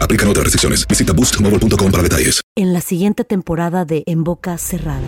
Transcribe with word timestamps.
Aplican 0.00 0.28
otras 0.28 0.44
restricciones. 0.44 0.86
Visita 0.86 1.12
boostmobile.com 1.12 1.90
para 1.90 2.02
detalles. 2.02 2.42
En 2.56 2.72
la 2.72 2.80
siguiente 2.80 3.24
temporada 3.24 3.84
de 3.84 4.02
En 4.06 4.24
Boca 4.24 4.58
Cerrada. 4.58 5.06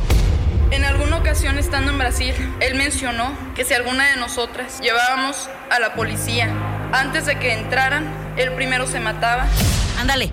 En 0.70 0.84
alguna 0.84 1.18
ocasión 1.18 1.58
estando 1.58 1.92
en 1.92 1.98
Brasil, 1.98 2.34
él 2.60 2.76
mencionó 2.76 3.36
que 3.54 3.64
si 3.64 3.74
alguna 3.74 4.08
de 4.08 4.16
nosotras 4.16 4.80
llevábamos 4.80 5.50
a 5.70 5.78
la 5.78 5.94
policía 5.94 6.48
antes 6.92 7.26
de 7.26 7.38
que 7.38 7.52
entraran, 7.52 8.06
él 8.38 8.52
primero 8.54 8.86
se 8.86 8.98
mataba. 8.98 9.46
Ándale, 10.00 10.32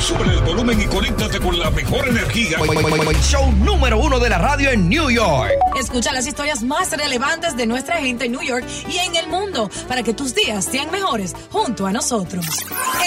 Sube 0.00 0.24
el 0.24 0.40
volumen 0.40 0.80
y 0.80 0.86
conéctate 0.86 1.38
con 1.40 1.58
la 1.58 1.70
mejor 1.70 2.08
energía. 2.08 2.58
Show 3.20 3.52
número 3.52 3.98
uno 3.98 4.18
de 4.18 4.30
la 4.30 4.38
radio 4.38 4.70
en 4.70 4.88
New 4.88 5.10
York. 5.10 5.52
Escucha 5.78 6.10
las 6.12 6.26
historias 6.26 6.62
más 6.62 6.90
relevantes 6.96 7.54
de 7.54 7.66
nuestra 7.66 7.98
gente 7.98 8.24
en 8.24 8.32
New 8.32 8.40
York 8.40 8.64
y 8.88 8.96
en 8.96 9.14
el 9.16 9.28
mundo 9.28 9.70
para 9.88 10.02
que 10.02 10.14
tus 10.14 10.34
días 10.34 10.64
sean 10.64 10.90
mejores 10.90 11.36
junto 11.50 11.86
a 11.86 11.92
nosotros. 11.92 12.46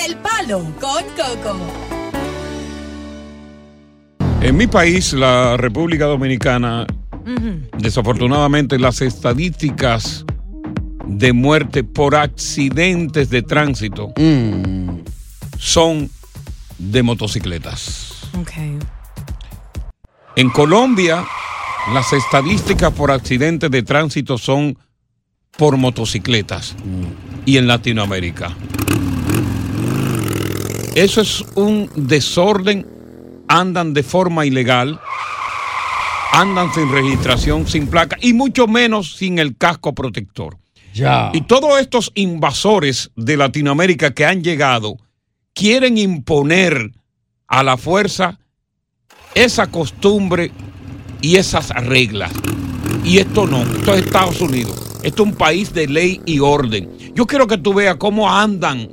El 0.06 0.18
Palo 0.18 0.60
con 0.80 1.04
Coco. 1.16 1.58
En 4.42 4.56
mi 4.56 4.68
país, 4.68 5.14
la 5.14 5.58
República 5.58 6.06
Dominicana, 6.06 6.86
desafortunadamente 7.80 8.78
las 8.78 9.02
estadísticas 9.02 10.26
de 11.08 11.34
muerte 11.34 11.84
por 11.84 12.16
accidentes 12.16 13.32
de 13.32 13.42
tránsito 13.42 14.14
son 15.58 16.12
de 16.78 17.04
motocicletas. 17.04 18.30
Okay. 18.42 18.80
En 20.36 20.50
Colombia, 20.50 21.26
las 21.94 22.12
estadísticas 22.14 22.92
por 22.94 23.12
accidentes 23.12 23.70
de 23.70 23.84
tránsito 23.84 24.38
son 24.38 24.78
por 25.58 25.78
motocicletas. 25.78 26.76
Y 27.46 27.58
en 27.58 27.68
Latinoamérica. 27.68 28.56
Eso 30.96 31.22
es 31.22 31.44
un 31.56 31.90
desorden. 31.96 32.88
Andan 33.48 33.94
de 33.94 34.04
forma 34.04 34.46
ilegal. 34.46 35.00
Andan 36.32 36.74
sin 36.74 36.92
registración, 36.92 37.68
sin 37.68 37.88
placa 37.88 38.18
y 38.22 38.34
mucho 38.34 38.68
menos 38.68 39.16
sin 39.16 39.38
el 39.38 39.56
casco 39.56 39.94
protector. 39.94 40.58
Ya. 40.94 41.30
Y 41.34 41.42
todos 41.42 41.80
estos 41.80 42.12
invasores 42.16 43.12
de 43.16 43.38
Latinoamérica 43.38 44.14
que 44.14 44.26
han 44.26 44.44
llegado 44.44 44.98
quieren 45.54 45.98
imponer 45.98 46.92
a 47.48 47.64
la 47.64 47.78
fuerza 47.78 48.40
esa 49.36 49.68
costumbre 49.68 50.52
y 51.22 51.38
esas 51.38 51.70
reglas. 51.70 52.32
Y 53.04 53.18
esto 53.18 53.46
no, 53.48 53.62
esto 53.62 53.94
es 53.94 54.06
Estados 54.06 54.42
Unidos. 54.42 54.76
Esto 55.04 55.24
es 55.24 55.30
un 55.30 55.36
país 55.36 55.74
de 55.74 55.88
ley 55.88 56.22
y 56.26 56.40
orden. 56.40 56.90
Yo 57.14 57.26
quiero 57.26 57.48
que 57.48 57.58
tú 57.58 57.74
veas 57.74 57.98
cómo 57.98 58.32
andan, 58.32 58.90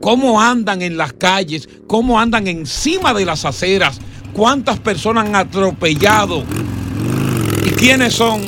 cómo 0.00 0.40
andan 0.40 0.82
en 0.82 0.96
las 0.96 1.12
calles, 1.12 1.68
cómo 1.86 2.18
andan 2.18 2.46
encima 2.46 3.12
de 3.12 3.24
las 3.24 3.44
aceras, 3.44 4.00
cuántas 4.32 4.78
personas 4.80 5.26
han 5.26 5.36
atropellado 5.36 6.42
y 7.66 7.70
quiénes 7.70 8.14
son 8.14 8.42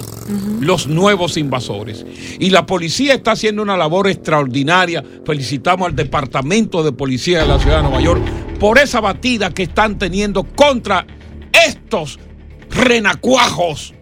los 0.61 0.87
nuevos 0.87 1.37
invasores. 1.37 2.05
Y 2.39 2.51
la 2.51 2.67
policía 2.67 3.15
está 3.15 3.33
haciendo 3.33 3.63
una 3.63 3.77
labor 3.77 4.09
extraordinaria. 4.09 5.03
Felicitamos 5.25 5.89
al 5.89 5.97
Departamento 5.97 6.83
de 6.83 6.93
Policía 6.93 7.41
de 7.41 7.47
la 7.47 7.59
Ciudad 7.59 7.79
de 7.79 7.83
Nueva 7.83 8.01
York 8.01 8.23
por 8.59 8.79
esa 8.79 9.01
batida 9.01 9.51
que 9.51 9.65
están 9.65 9.99
teniendo 9.99 10.45
contra 10.45 11.07
estos 11.67 12.19
renacuajos. 12.71 13.95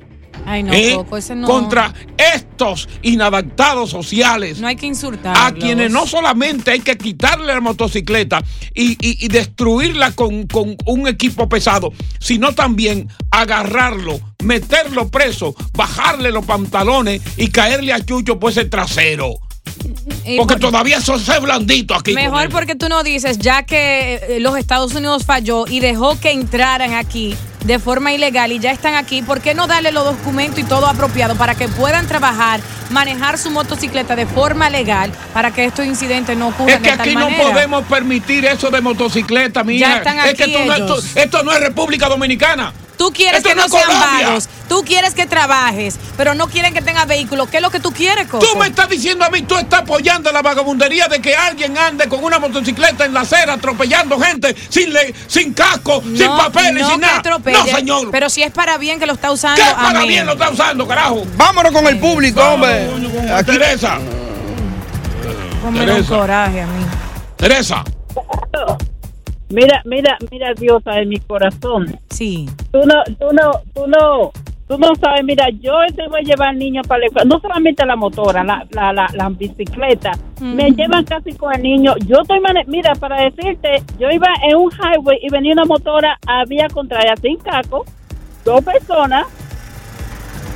Ay, 0.47 0.63
no, 0.63 0.73
¿eh? 0.73 0.95
Coco, 0.97 1.17
ese 1.17 1.35
no. 1.35 1.47
Contra 1.47 1.93
estos 2.35 2.89
inadaptados 3.03 3.91
sociales. 3.91 4.59
No 4.61 4.67
hay 4.69 4.77
que 4.77 4.87
insultar. 4.87 5.37
A 5.37 5.53
quienes 5.53 5.91
no 5.91 6.07
solamente 6.07 6.71
hay 6.71 6.81
que 6.81 6.97
quitarle 6.99 7.47
la 7.47 7.61
motocicleta 7.61 8.43
y, 8.75 8.93
y- 8.93 9.25
y 9.25 9.29
destruirla 9.29 10.13
con, 10.13 10.47
con 10.47 10.77
un 10.87 11.09
equipo 11.09 11.49
pesado, 11.49 11.93
sino 12.19 12.53
también 12.55 13.09
agarrarlo, 13.31 14.21
meterlo 14.43 15.09
preso, 15.09 15.55
bajarle 15.75 16.31
los 16.31 16.45
pantalones 16.45 17.23
y 17.37 17.49
caerle 17.49 17.93
a 17.93 18.05
Chucho 18.05 18.39
por 18.39 18.51
ese 18.53 18.65
trasero. 18.65 19.35
Y 20.25 20.37
Porque 20.37 20.55
por- 20.55 20.71
todavía 20.71 20.99
eso 20.99 21.15
es 21.15 21.41
blandito 21.41 21.95
aquí. 21.95 22.13
Mejor 22.13 22.49
porque 22.51 22.75
tú 22.75 22.89
no 22.89 23.03
dices, 23.03 23.39
ya 23.39 23.63
que 23.65 24.15
eh, 24.29 24.41
los 24.41 24.57
Estados 24.57 24.95
Unidos 24.95 25.25
falló 25.25 25.67
y 25.67 25.81
dejó 25.81 26.19
que 26.19 26.33
entraran 26.33 26.95
aquí 26.95 27.35
de 27.65 27.79
forma 27.79 28.13
ilegal 28.13 28.53
y 28.53 28.59
ya 28.59 28.71
están 28.73 28.95
aquí, 28.95 29.23
¿por 29.23 29.41
qué 29.41 29.55
no 29.55 29.67
darle 29.67 29.93
los 29.93 30.05
documentos 30.05 30.59
y 30.59 30.65
todo 30.65 30.87
apropiado 30.87 31.35
para 31.37 31.55
que 31.55 31.69
puedan 31.69 32.07
trabajar, 32.07 32.61
manejar 32.91 33.37
su 33.39 33.51
motocicleta 33.51 34.17
de 34.17 34.27
forma 34.27 34.71
legal 34.71 35.13
para 35.35 35.51
que 35.51 35.65
estos 35.67 35.85
incidentes 35.85 36.37
no 36.37 36.49
ocurran 36.49 36.77
Es 36.77 36.83
que 36.83 36.91
de 36.91 36.97
tal 36.97 37.07
aquí 37.07 37.15
no 37.17 37.29
podemos 37.37 37.85
permitir 37.85 38.47
eso 38.47 38.71
de 38.71 38.81
motocicleta, 38.81 39.63
mía. 39.63 39.79
Ya 39.79 39.97
están 39.99 40.19
es 40.21 40.35
que 40.35 40.43
aquí 40.45 40.53
esto 40.55 40.65
no, 40.65 40.75
ellos. 40.75 41.05
esto- 41.05 41.21
esto 41.21 41.43
no 41.43 41.53
es 41.53 41.61
República 41.61 42.09
Dominicana. 42.09 42.73
Tú 42.97 43.11
quieres 43.13 43.39
Esto 43.39 43.49
que 43.51 43.55
no 43.55 43.65
es 43.65 43.71
sean 43.73 43.85
Colombia. 43.85 44.27
vagos, 44.29 44.49
tú 44.71 44.85
quieres 44.87 45.15
que 45.15 45.27
trabajes, 45.27 45.99
pero 46.17 46.35
no 46.37 46.47
quieren 46.47 46.73
que 46.73 46.81
tengas 46.81 47.05
vehículo. 47.09 47.47
¿Qué 47.47 47.57
es 47.57 47.63
lo 47.63 47.71
que 47.71 47.81
tú 47.81 47.91
quieres, 47.91 48.29
Coco? 48.29 48.47
Tú 48.47 48.57
me 48.57 48.69
estás 48.69 48.89
diciendo 48.89 49.25
a 49.25 49.29
mí, 49.29 49.43
tú 49.43 49.57
estás 49.57 49.81
apoyando 49.81 50.31
la 50.31 50.43
vagabundería 50.43 51.09
de 51.09 51.21
que 51.21 51.35
alguien 51.35 51.77
ande 51.77 52.09
con 52.09 52.23
una 52.23 52.39
motocicleta 52.39 53.05
en 53.05 53.13
la 53.13 53.23
acera 53.23 53.55
atropellando 53.55 54.17
gente 54.21 54.55
sin, 54.69 54.93
le- 54.93 55.13
sin 55.27 55.53
casco, 55.55 56.01
sin 56.03 56.19
No, 56.25 56.37
papeles, 56.37 56.83
no 56.85 56.91
sin 56.93 57.01
nada. 57.01 57.17
atropelle, 57.19 57.59
No, 57.59 57.67
señor. 57.67 58.09
Pero 58.13 58.31
si 58.31 58.45
es 58.45 58.53
para 58.53 58.79
bien 58.79 59.01
que 59.01 59.07
lo 59.07 59.15
está 59.15 59.33
usando, 59.33 59.61
¿Qué 59.61 59.75
para 59.75 59.89
amén. 59.89 60.07
bien 60.07 60.27
lo 60.27 60.33
está 60.35 60.51
usando, 60.51 60.87
carajo? 60.87 61.25
Vámonos 61.37 61.73
con 61.73 61.85
el 61.89 61.99
público, 61.99 62.41
hombre. 62.41 62.89
Aquí- 63.35 63.51
Teresa, 63.51 63.99
Pónmelo 65.63 65.93
un 65.97 65.99
Teresa. 65.99 66.17
coraje 66.17 66.61
a 66.63 66.67
mí. 66.67 66.85
Teresa. 67.37 67.85
Mira, 69.49 69.83
mira, 69.85 70.17
mira, 70.31 70.55
Diosa, 70.55 70.93
en 71.01 71.09
mi 71.09 71.19
corazón. 71.19 71.99
Sí. 72.11 72.49
Tú 72.71 72.79
no, 72.85 73.03
tú 73.19 73.27
no, 73.35 73.51
tú 73.75 73.87
no, 73.89 74.31
tú 74.71 74.79
no 74.79 74.95
sabes, 74.95 75.25
mira, 75.25 75.49
yo 75.61 75.73
te 75.97 76.07
voy 76.07 76.21
a 76.21 76.23
llevar 76.23 76.55
niño 76.55 76.83
para 76.87 77.01
la 77.01 77.07
escuela, 77.07 77.29
no 77.29 77.41
solamente 77.41 77.85
la 77.85 77.97
motora, 77.97 78.45
la, 78.45 78.65
la, 78.71 78.93
la, 78.93 79.09
la 79.15 79.29
bicicleta, 79.31 80.13
me 80.41 80.71
llevan 80.71 81.05
casi 81.05 81.33
con 81.33 81.53
el 81.53 81.61
niño. 81.61 81.95
Yo 82.07 82.19
estoy, 82.23 82.39
mira, 82.69 82.95
para 82.95 83.21
decirte, 83.21 83.83
yo 83.99 84.09
iba 84.11 84.29
en 84.49 84.55
un 84.55 84.71
highway 84.71 85.19
y 85.23 85.29
venía 85.29 85.55
una 85.55 85.65
motora 85.65 86.17
a 86.25 86.45
vía 86.45 86.69
contraria 86.73 87.17
sin 87.21 87.37
caco, 87.39 87.85
dos 88.45 88.63
personas. 88.65 89.27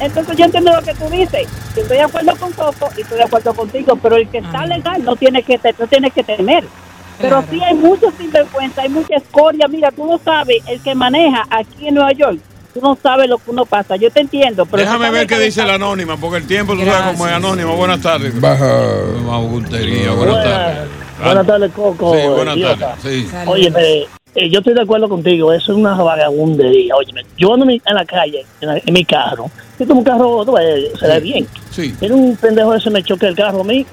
Entonces 0.01 0.37
yo 0.37 0.45
entiendo 0.45 0.73
lo 0.73 0.83
que 0.83 0.95
tú 0.95 1.11
dices. 1.11 1.49
Yo 1.75 1.83
estoy 1.83 1.97
de 1.97 2.03
acuerdo 2.05 2.37
con 2.37 2.53
Coco 2.53 2.91
y 2.97 3.01
estoy 3.01 3.19
de 3.19 3.25
acuerdo 3.25 3.53
contigo, 3.53 3.97
pero 4.01 4.15
el 4.15 4.29
que 4.29 4.39
está 4.39 4.65
legal 4.65 5.03
no 5.05 5.17
tiene 5.17 5.43
que, 5.43 5.59
no 5.77 5.87
tiene 5.89 6.13
que 6.13 6.23
tener. 6.23 6.63
Pero 7.19 7.43
Claro. 7.43 7.47
sí 7.51 7.61
hay 7.65 7.75
mucho 7.75 8.13
sinvergüenza, 8.13 8.83
hay 8.83 8.91
mucha 8.91 9.17
escoria. 9.17 9.67
Mira, 9.67 9.91
tú 9.91 10.07
no 10.07 10.19
sabes, 10.19 10.63
el 10.69 10.81
que 10.81 10.95
maneja 10.95 11.45
aquí 11.51 11.89
en 11.89 11.95
Nueva 11.97 12.13
York, 12.13 12.39
tú 12.75 12.81
no 12.83 12.99
sabes 13.01 13.29
lo 13.31 13.39
que 13.39 13.51
uno 13.51 13.65
pasa. 13.65 13.97
Yo 13.97 14.11
te 14.11 14.21
entiendo, 14.21 14.67
pero... 14.67 14.83
Déjame 14.83 15.11
ver 15.11 15.27
qué 15.27 15.37
que- 15.37 15.45
dice 15.45 15.65
la 15.65 15.75
anónima, 15.75 16.17
porque 16.17 16.39
el 16.39 16.47
tiempo, 16.47 16.75
tú 16.75 16.85
sabes 16.85 17.13
cómo 17.13 17.27
es 17.27 17.33
anónima. 17.33 17.73
Buenas 17.73 18.01
tardes. 18.01 18.35
Magutería, 18.35 20.13
buenas 20.13 20.45
tardes. 20.45 20.89
Buenas 21.23 21.47
tardes, 21.47 21.73
Coco. 21.73 22.15
Sí, 22.15 22.27
buenas 22.29 22.59
tardes. 22.61 22.89
Sí. 23.03 23.29
Oye, 23.47 23.73
eh, 24.37 24.51
yo 24.51 24.59
estoy 24.59 24.75
de 24.75 24.83
acuerdo 24.83 25.09
contigo, 25.09 25.53
eso 25.53 25.73
es 25.73 25.79
una 25.79 25.95
vagabundería. 25.95 26.97
Oye, 26.97 27.13
yo 27.39 27.53
ando 27.55 27.65
en 27.65 27.69
mi- 27.69 27.83
en 27.87 27.95
la 27.95 28.05
calle, 28.05 28.45
en, 28.61 28.69
la- 28.69 28.79
en 28.85 28.93
mi 28.93 29.05
carro, 29.05 29.49
yo 29.79 29.87
tengo 29.87 29.95
un 30.01 30.05
carro, 30.05 30.45
se 30.99 31.07
ve 31.07 31.21
bien. 31.21 31.47
Sí. 31.71 31.93
Tiene 32.01 32.15
un 32.17 32.37
pendejo 32.37 32.75
ese 32.75 32.91
me 32.91 33.03
choque 33.03 33.27
el 33.27 33.37
carro 33.37 33.61
a 33.61 33.65
mí, 33.65 33.87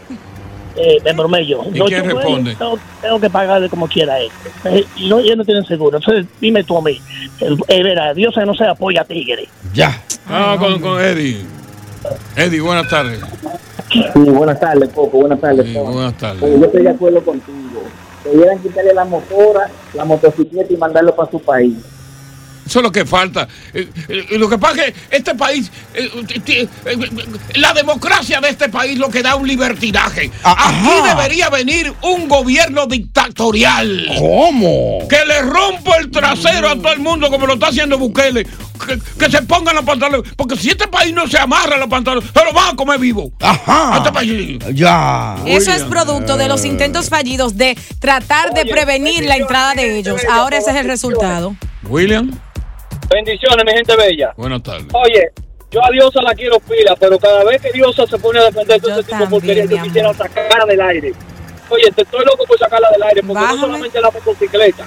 eh, 0.75 0.97
me 1.03 1.13
promedio. 1.13 1.62
¿Y 1.73 1.79
quién 1.81 2.06
responde? 2.06 2.56
Tengo, 2.56 2.79
tengo 3.01 3.19
que 3.19 3.29
pagarle 3.29 3.69
como 3.69 3.88
quiera 3.88 4.19
él. 4.19 4.29
Eh, 4.65 4.85
y 4.95 5.09
no, 5.09 5.19
ellos 5.19 5.38
no 5.38 5.45
tienen 5.45 5.65
seguro. 5.65 5.97
Entonces, 5.97 6.25
dime 6.39 6.63
tú 6.63 6.77
a 6.77 6.81
mí, 6.81 7.01
eh, 7.39 7.83
verá, 7.83 8.13
Dios 8.13 8.35
no 8.45 8.53
se 8.53 8.65
apoya 8.65 9.01
a 9.01 9.06
tigre. 9.06 9.47
Ya. 9.73 10.01
Ah, 10.27 10.56
con, 10.59 10.79
con 10.79 11.01
Eddie. 11.01 11.45
Eddie, 12.35 12.62
buenas 12.62 12.89
tardes. 12.89 13.19
Sí, 13.91 14.19
buenas 14.29 14.59
tardes, 14.59 14.89
Coco. 14.89 15.19
Buenas 15.19 15.41
tardes. 15.41 15.65
Sí, 15.65 15.73
buenas 15.73 16.18
tardes. 16.18 16.44
Oye, 16.44 16.59
yo 16.59 16.65
estoy 16.65 16.83
de 16.83 16.89
acuerdo 16.89 17.21
contigo. 17.21 17.83
Debieran 18.23 18.59
quitarle 18.59 18.94
la 18.94 19.06
motora, 19.06 19.69
la 19.94 20.06
motocicleta 20.06 20.73
y 20.73 20.77
mandarlo 20.77 21.15
para 21.15 21.29
su 21.29 21.39
país. 21.41 21.75
Eso 22.71 22.79
es 22.79 22.83
lo 22.83 22.91
que 22.94 23.03
falta. 23.06 23.50
Eh, 23.73 23.85
eh, 24.07 24.38
lo 24.38 24.47
que 24.47 24.57
pasa 24.57 24.85
es 24.85 24.94
que 24.94 25.18
este 25.18 25.35
país, 25.35 25.69
eh, 25.94 26.69
la 27.56 27.73
democracia 27.73 28.39
de 28.39 28.47
este 28.47 28.69
país 28.69 28.97
lo 28.97 29.09
que 29.09 29.21
da 29.21 29.35
un 29.35 29.45
libertinaje. 29.45 30.31
Aquí 30.41 30.88
debería 31.06 31.50
venir 31.50 31.94
un 32.01 32.29
gobierno 32.29 32.88
dictatorial. 32.88 34.07
¿Cómo? 34.18 35.06
Que 35.09 35.25
le 35.25 35.41
rompa 35.41 35.97
el 35.97 36.09
trasero 36.12 36.69
a 36.69 36.77
todo 36.77 36.94
el 36.94 37.00
mundo 37.00 37.29
como 37.29 37.45
lo 37.45 37.56
está 37.56 37.68
haciendo 37.68 37.97
Bukele. 37.97 38.45
Que, 38.88 38.97
que 39.19 39.29
se 39.29 39.41
pongan 39.41 39.75
los 39.75 39.83
pantalones. 39.83 40.31
Porque 40.38 40.56
si 40.56 40.69
este 40.69 40.88
país 40.88 41.13
no 41.13 41.27
se 41.27 41.39
amarra 41.39 41.75
los 41.75 41.89
pantalones, 41.89 42.29
se 42.33 42.45
lo 42.45 42.53
van 42.53 42.73
a 42.73 42.75
comer 42.77 43.00
vivo. 43.00 43.33
Ajá. 43.41 43.97
Este 43.97 44.13
país. 44.13 44.59
Ya. 44.73 45.35
Eso 45.45 45.73
es 45.73 45.83
producto 45.83 46.38
de 46.38 46.47
los 46.47 46.63
intentos 46.63 47.09
fallidos 47.09 47.57
de 47.57 47.77
tratar 48.00 48.53
de 48.53 48.65
prevenir 48.65 49.25
la 49.25 49.35
entrada 49.35 49.73
de 49.73 49.97
ellos. 49.97 50.21
Ahora 50.31 50.57
ese 50.57 50.71
es 50.71 50.77
el 50.77 50.85
resultado. 50.85 51.53
William, 51.83 52.31
Bendiciones, 53.13 53.66
mi 53.66 53.72
gente 53.74 53.96
bella. 53.96 54.34
buenas 54.38 54.63
tardes. 54.63 54.88
Oye, 54.94 55.30
yo 55.69 55.84
a 55.84 55.90
Diosa 55.92 56.22
la 56.22 56.34
quiero 56.34 56.60
pila, 56.60 56.96
pero 57.00 57.18
cada 57.19 57.44
vez 57.44 57.62
que 57.62 57.72
Diosa 57.72 58.06
se 58.08 58.18
pone 58.18 58.40
a 58.40 58.44
defender 58.46 58.81
todo 58.81 58.92
ese 58.92 59.04
tipo 59.04 59.24
de 59.24 59.28
porquería, 59.28 59.66
yo 59.66 59.81
quisiera 59.84 60.13
sacarla 60.13 60.66
del 60.66 60.81
aire. 60.81 61.13
Oye, 61.69 61.92
te 61.96 62.02
estoy 62.02 62.25
loco 62.25 62.46
por 62.46 62.58
sacarla 62.58 62.90
del 62.92 63.04
aire, 63.04 63.24
porque 63.24 63.42
no 63.42 63.58
solamente 63.58 64.02
la 64.02 64.12
motocicleta, 64.12 64.86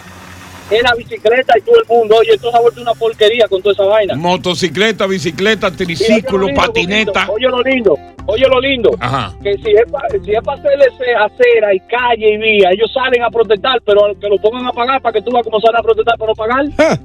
es 0.70 0.82
la 0.82 0.94
bicicleta 0.94 1.58
y 1.58 1.62
todo 1.62 1.76
el 1.76 1.86
mundo. 1.88 2.16
Oye, 2.16 2.32
esto 2.34 2.50
se 2.50 2.56
ha 2.56 2.60
vuelto 2.60 2.80
una 2.80 2.94
porquería 2.94 3.48
con 3.48 3.62
toda 3.62 3.72
esa 3.72 3.84
vaina. 3.84 4.14
Motocicleta, 4.14 5.06
bicicleta, 5.06 5.70
triciclo, 5.70 6.46
lindo, 6.46 6.60
patineta. 6.60 7.28
Oye 7.30 7.48
lo 7.48 7.62
lindo, 7.62 7.98
oye 8.26 8.46
lo 8.48 8.60
lindo. 8.60 8.90
Ajá. 9.00 9.34
Que 9.42 9.54
si 9.58 9.70
es 9.70 9.90
para 9.90 10.08
si 10.08 10.32
es 10.32 10.42
pa 10.42 10.54
hacerle 10.54 10.86
acera 11.18 11.74
y 11.74 11.80
calle 11.80 12.34
y 12.34 12.36
vía, 12.38 12.70
ellos 12.72 12.90
salen 12.92 13.22
a 13.22 13.30
protestar, 13.30 13.80
pero 13.84 14.18
que 14.18 14.28
lo 14.28 14.38
pongan 14.38 14.66
a 14.66 14.72
pagar 14.72 15.00
para 15.02 15.12
que 15.12 15.22
tú 15.22 15.30
veas 15.32 15.44
cómo 15.44 15.60
salen 15.60 15.80
a 15.80 15.82
protestar 15.82 16.18
para 16.18 16.30
no 16.30 16.34
pagar. 16.34 17.00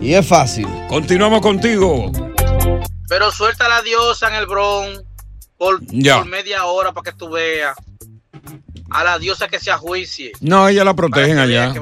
Y 0.00 0.14
es 0.14 0.26
fácil. 0.26 0.66
Continuamos 0.88 1.40
contigo. 1.40 2.10
Pero 3.08 3.32
suelta 3.32 3.66
a 3.66 3.68
la 3.68 3.82
diosa 3.82 4.28
en 4.28 4.34
el 4.34 4.46
Bronx 4.46 5.02
por, 5.56 5.80
Ya. 5.86 6.18
por 6.18 6.26
media 6.26 6.64
hora 6.66 6.92
para 6.92 7.10
que 7.10 7.16
tú 7.16 7.30
veas. 7.30 7.76
A 8.90 9.04
la 9.04 9.18
diosa 9.18 9.48
que 9.48 9.58
se 9.58 9.70
ajuicie. 9.70 10.32
No, 10.40 10.68
ella 10.68 10.84
la 10.84 10.94
protegen 10.94 11.38
allá. 11.38 11.74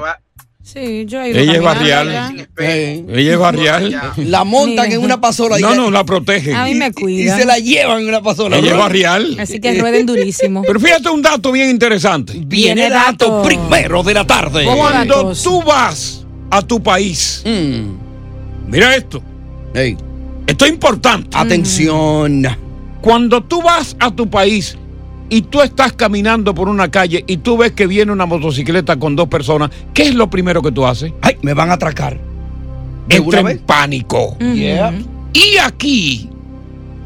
Sí, 0.63 1.05
yo 1.07 1.21
he 1.21 1.29
ido 1.31 1.39
Ella 1.39 1.53
es 1.53 1.63
barrial. 1.63 2.09
allá. 2.09 2.47
Ella 2.59 3.33
es 3.35 3.39
barrial. 3.39 4.13
La 4.17 4.43
montan 4.43 4.91
en 4.91 5.01
una 5.01 5.21
pasola. 5.21 5.59
y 5.59 5.63
No, 5.63 5.75
no, 5.77 5.91
la 5.93 6.03
protegen. 6.03 6.57
A 6.57 6.65
mí 6.65 6.75
me 6.75 6.89
Y 6.89 6.93
cuida. 6.93 7.37
se 7.39 7.45
la 7.45 7.59
llevan 7.59 8.01
en 8.03 8.09
una 8.09 8.21
pasola. 8.23 8.57
Ella 8.57 8.73
es 8.73 8.77
barrial. 8.79 9.37
Así 9.39 9.61
que 9.61 9.79
rueden 9.81 10.07
durísimo. 10.07 10.63
Pero 10.67 10.81
fíjate 10.81 11.09
un 11.11 11.23
dato 11.23 11.53
bien 11.53 11.71
interesante. 11.71 12.33
Viene 12.45 12.91
dato 12.91 13.43
primero 13.45 14.03
de 14.03 14.15
la 14.15 14.27
tarde. 14.27 14.65
Cuando 14.65 15.33
tú 15.41 15.63
vas 15.63 16.25
a 16.51 16.63
tu 16.63 16.83
país, 16.83 17.45
mira 18.67 18.95
esto. 18.97 19.23
Esto 20.47 20.65
es 20.65 20.71
importante. 20.71 21.37
Atención. 21.37 22.45
Cuando 23.01 23.43
tú 23.43 23.63
vas 23.63 23.97
a 24.01 24.11
tu 24.11 24.29
país 24.29 24.77
y 25.29 25.43
tú 25.43 25.61
estás 25.61 25.93
caminando 25.93 26.55
por 26.55 26.69
una 26.69 26.91
calle 26.91 27.25
y 27.27 27.39
tú 27.39 27.59
ves 27.59 27.73
que 27.73 27.87
viene 27.87 28.13
una 28.13 28.27
motocicleta 28.27 28.97
con 28.97 29.17
dos 29.17 29.29
personas, 29.29 29.71
¿qué 29.93 30.05
es 30.05 30.15
lo 30.15 30.31
primero 30.31 30.63
que 30.63 30.73
tú 30.73 30.87
haces? 30.87 31.13
Ay, 31.21 31.37
me 31.43 31.53
van 31.55 31.71
a 31.71 31.75
atracar. 31.75 32.19
Entra 33.09 33.41
en 33.51 33.59
pánico. 33.59 34.37
Yeah. 34.39 34.95
Y 35.33 35.59
aquí, 35.59 36.31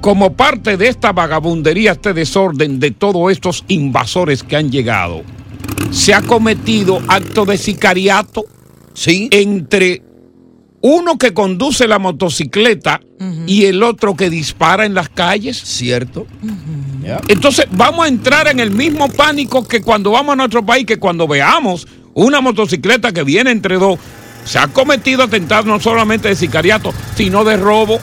como 0.01 0.33
parte 0.35 0.77
de 0.77 0.89
esta 0.89 1.13
vagabundería, 1.13 1.93
este 1.93 2.15
desorden 2.15 2.79
de 2.79 2.93
todos 2.93 3.33
estos 3.33 3.65
invasores 3.69 4.43
que 4.43 4.57
han 4.57 4.71
llegado, 4.71 5.23
se 5.91 6.15
ha 6.15 6.23
cometido 6.23 7.01
acto 7.09 7.45
de 7.45 7.59
sicariato 7.59 8.45
entre 9.07 10.03
uno 10.83 11.19
que 11.19 11.35
conduce 11.35 11.87
la 11.87 11.99
motocicleta 11.99 13.01
y 13.47 13.67
el 13.67 13.83
otro 13.83 14.17
que 14.17 14.31
dispara 14.31 14.87
en 14.87 14.95
las 14.95 15.09
calles. 15.09 15.59
Cierto. 15.59 16.27
Entonces 17.29 17.67
vamos 17.71 18.07
a 18.07 18.09
entrar 18.09 18.49
en 18.49 18.61
el 18.61 18.71
mismo 18.71 19.09
pánico 19.09 19.67
que 19.67 19.83
cuando 19.83 20.11
vamos 20.13 20.33
a 20.33 20.37
nuestro 20.37 20.65
país, 20.65 20.87
que 20.87 20.99
cuando 20.99 21.29
veamos 21.29 21.87
una 22.15 22.41
motocicleta 22.41 23.13
que 23.13 23.23
viene 23.23 23.51
entre 23.51 23.77
dos, 23.77 23.99
se 24.45 24.59
ha 24.59 24.69
cometido 24.69 25.25
atentado 25.25 25.65
no 25.65 25.81
solamente 25.81 26.29
de 26.29 26.37
sicariato, 26.37 26.93
sino 27.15 27.45
de 27.45 27.57
robo. 27.57 28.01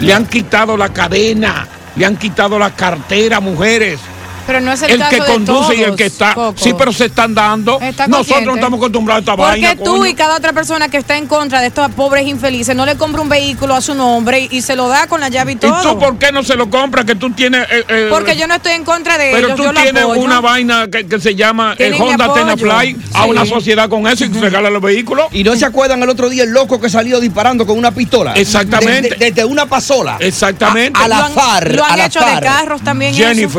Le 0.00 0.14
han 0.14 0.26
quitado 0.26 0.76
la 0.76 0.92
cadena, 0.92 1.66
le 1.96 2.06
han 2.06 2.16
quitado 2.16 2.58
la 2.58 2.74
cartera, 2.74 3.40
mujeres. 3.40 4.00
Pero 4.48 4.62
no 4.62 4.72
es 4.72 4.80
el, 4.80 4.92
El, 4.92 4.98
caso 4.98 5.10
que 5.10 5.20
de 5.20 5.26
conduce 5.26 5.76
y 5.76 5.82
el 5.82 5.94
que 5.94 6.06
está. 6.06 6.32
Coco. 6.32 6.54
Sí, 6.58 6.72
pero 6.76 6.90
se 6.90 7.04
están 7.04 7.34
dando. 7.34 7.78
Está 7.82 8.06
Nosotros 8.08 8.46
no 8.46 8.54
estamos 8.54 8.78
acostumbrados 8.78 9.18
a 9.18 9.20
esta 9.20 9.36
Porque 9.36 9.60
vaina. 9.60 9.76
tú 9.76 9.84
coño. 9.98 10.06
y 10.06 10.14
cada 10.14 10.36
otra 10.36 10.54
persona 10.54 10.88
que 10.88 10.96
está 10.96 11.18
en 11.18 11.26
contra 11.26 11.60
de 11.60 11.66
estos 11.66 11.90
pobres 11.90 12.26
infelices 12.26 12.74
no 12.74 12.86
le 12.86 12.96
compra 12.96 13.20
un 13.20 13.28
vehículo 13.28 13.74
a 13.74 13.82
su 13.82 13.94
nombre 13.94 14.40
y, 14.50 14.56
y 14.56 14.62
se 14.62 14.74
lo 14.74 14.88
da 14.88 15.06
con 15.06 15.20
la 15.20 15.28
llave 15.28 15.52
y 15.52 15.54
¿Y 15.56 15.58
todo. 15.58 15.82
tú 15.82 15.98
por 15.98 16.16
qué 16.18 16.32
no 16.32 16.42
se 16.42 16.56
lo 16.56 16.70
compras? 16.70 17.04
Que 17.04 17.14
tú 17.14 17.30
tienes. 17.32 17.66
eh, 17.70 17.84
eh, 17.88 18.06
Porque 18.10 18.38
yo 18.38 18.46
no 18.46 18.54
estoy 18.54 18.72
en 18.72 18.84
contra 18.84 19.18
de 19.18 19.32
Pero 19.34 19.48
ellos, 19.48 19.56
tú 19.58 19.64
yo 19.64 19.72
lo 19.74 19.82
tienes 19.82 20.02
apoyo. 20.02 20.20
una 20.22 20.40
vaina 20.40 20.86
que, 20.90 21.06
que 21.06 21.20
se 21.20 21.34
llama 21.34 21.74
eh, 21.74 21.76
Tienen 21.76 22.02
mi 22.02 22.08
Honda. 22.12 22.32
Tenafly 22.32 22.96
a 23.12 23.24
Sí. 23.24 23.28
una 23.30 23.44
sociedad 23.44 23.90
con 23.90 24.06
eso 24.06 24.24
y 24.24 24.28
regala 24.28 24.70
los 24.70 24.80
vehículos. 24.80 25.26
¿Y 25.32 25.44
no 25.44 25.54
se 25.56 25.66
acuerdan 25.66 26.02
el 26.02 26.08
otro 26.08 26.30
día 26.30 26.44
el 26.44 26.50
loco 26.52 26.80
que 26.80 26.88
salió 26.88 27.20
disparando 27.20 27.66
con 27.66 27.76
una 27.76 27.90
pistola? 27.90 28.32
Exactamente. 28.32 29.10
Desde, 29.10 29.24
desde 29.26 29.44
una 29.44 29.66
pasola. 29.66 30.16
Exactamente. 30.20 30.98
A, 30.98 31.04
a 31.04 31.08
la 31.08 31.18
Lo 31.18 31.24
han- 31.26 31.32
FAR. 31.34 31.74
Lo 31.74 31.84
han 31.84 32.00
hecho 32.00 32.20
FAR. 32.20 32.34
de 32.40 32.46
carros 32.46 32.80
también. 32.82 33.14
eso. 33.14 33.58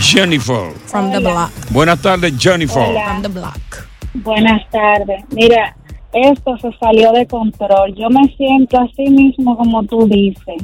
Jennifer. 0.00 0.72
From 0.86 1.10
the 1.10 1.20
block. 1.20 1.50
Buenas 1.70 2.00
tardes, 2.00 2.32
Jennifer. 2.38 2.84
From 2.84 3.22
the 3.22 3.28
block. 3.28 3.88
Buenas 4.14 4.62
tardes. 4.70 5.24
Mira, 5.30 5.76
esto 6.12 6.56
se 6.58 6.70
salió 6.78 7.12
de 7.12 7.26
control. 7.26 7.94
Yo 7.94 8.08
me 8.10 8.26
siento 8.36 8.80
así 8.80 9.10
mismo 9.10 9.56
como 9.56 9.82
tú 9.84 10.06
dices, 10.08 10.62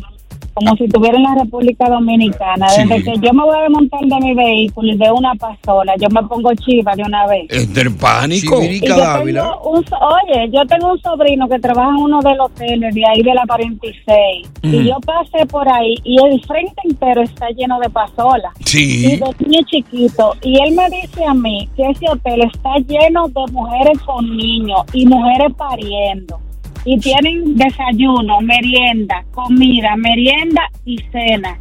como 0.54 0.76
si 0.76 0.84
estuviera 0.84 1.16
en 1.16 1.22
la 1.24 1.34
República 1.36 1.88
Dominicana. 1.88 2.66
Desde 2.76 3.02
que 3.02 3.12
yo 3.20 3.32
me 3.32 3.42
voy 3.44 3.56
a 3.58 3.62
desmontar 3.62 4.00
de 4.00 4.16
mi 4.20 4.34
vehículo 4.34 4.92
y 4.92 4.96
de 4.96 5.10
una 5.10 5.34
pasola, 5.34 5.94
yo 5.98 6.08
me 6.10 6.22
pongo 6.24 6.52
chiva 6.54 6.94
de 6.94 7.02
una 7.02 7.26
vez. 7.26 7.46
Es 7.50 7.72
del 7.72 7.94
pánico. 7.96 8.62
Y 8.62 8.80
yo 8.80 8.94
tengo 8.96 9.60
un 9.70 9.84
so- 9.86 9.96
oye, 9.98 10.50
yo 10.52 10.64
tengo 10.66 10.92
un 10.92 11.00
sobrino 11.00 11.48
que 11.48 11.58
trabaja 11.58 11.90
en 11.90 11.96
uno 11.96 12.20
de 12.20 12.34
los 12.36 12.46
hoteles 12.46 12.94
de 12.94 13.02
ahí 13.06 13.22
de 13.22 13.34
la 13.34 13.42
46 13.46 14.48
Mm. 14.62 14.74
y 14.74 14.88
yo 14.88 14.96
pasé 15.04 15.46
por 15.46 15.68
ahí 15.68 15.94
y 16.04 16.16
el 16.24 16.40
frente 16.44 16.74
entero 16.84 17.22
está 17.22 17.48
lleno 17.50 17.78
de 17.80 17.90
pasolas 17.90 18.52
Sí. 18.64 19.06
y 19.06 19.16
de 19.16 19.26
niños 19.40 19.64
chiquitos 19.66 20.36
y 20.42 20.60
él 20.62 20.74
me 20.74 20.88
dice 20.90 21.24
a 21.24 21.34
mí 21.34 21.68
que 21.76 21.82
ese 21.90 22.08
hotel 22.08 22.42
está 22.42 22.76
lleno 22.86 23.26
de 23.28 23.52
mujeres 23.52 23.98
con 24.00 24.36
niños 24.36 24.80
y 24.92 25.06
mujeres 25.06 25.52
pariendo 25.56 26.38
y 26.84 26.98
tienen 26.98 27.56
desayuno, 27.56 28.40
merienda, 28.40 29.24
comida, 29.32 29.96
merienda 29.96 30.62
y 30.84 30.98
cena. 31.10 31.58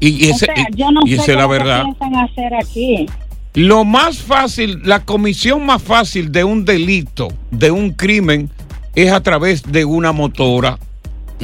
Y, 0.00 0.26
y 0.26 0.30
ese, 0.30 0.46
o 0.50 0.54
sea, 0.54 0.66
yo 0.74 0.90
no 0.90 1.00
y 1.04 1.10
sé 1.10 1.14
esa 1.22 1.32
es 1.32 1.38
la 1.38 1.46
verdad. 1.46 1.84
hacer 2.24 2.54
aquí. 2.54 3.06
Lo 3.54 3.84
más 3.84 4.18
fácil, 4.18 4.80
la 4.84 5.04
comisión 5.04 5.64
más 5.64 5.82
fácil 5.82 6.30
de 6.32 6.44
un 6.44 6.64
delito, 6.64 7.28
de 7.50 7.70
un 7.70 7.90
crimen, 7.92 8.50
es 8.94 9.12
a 9.12 9.22
través 9.22 9.62
de 9.62 9.84
una 9.84 10.12
motora. 10.12 10.78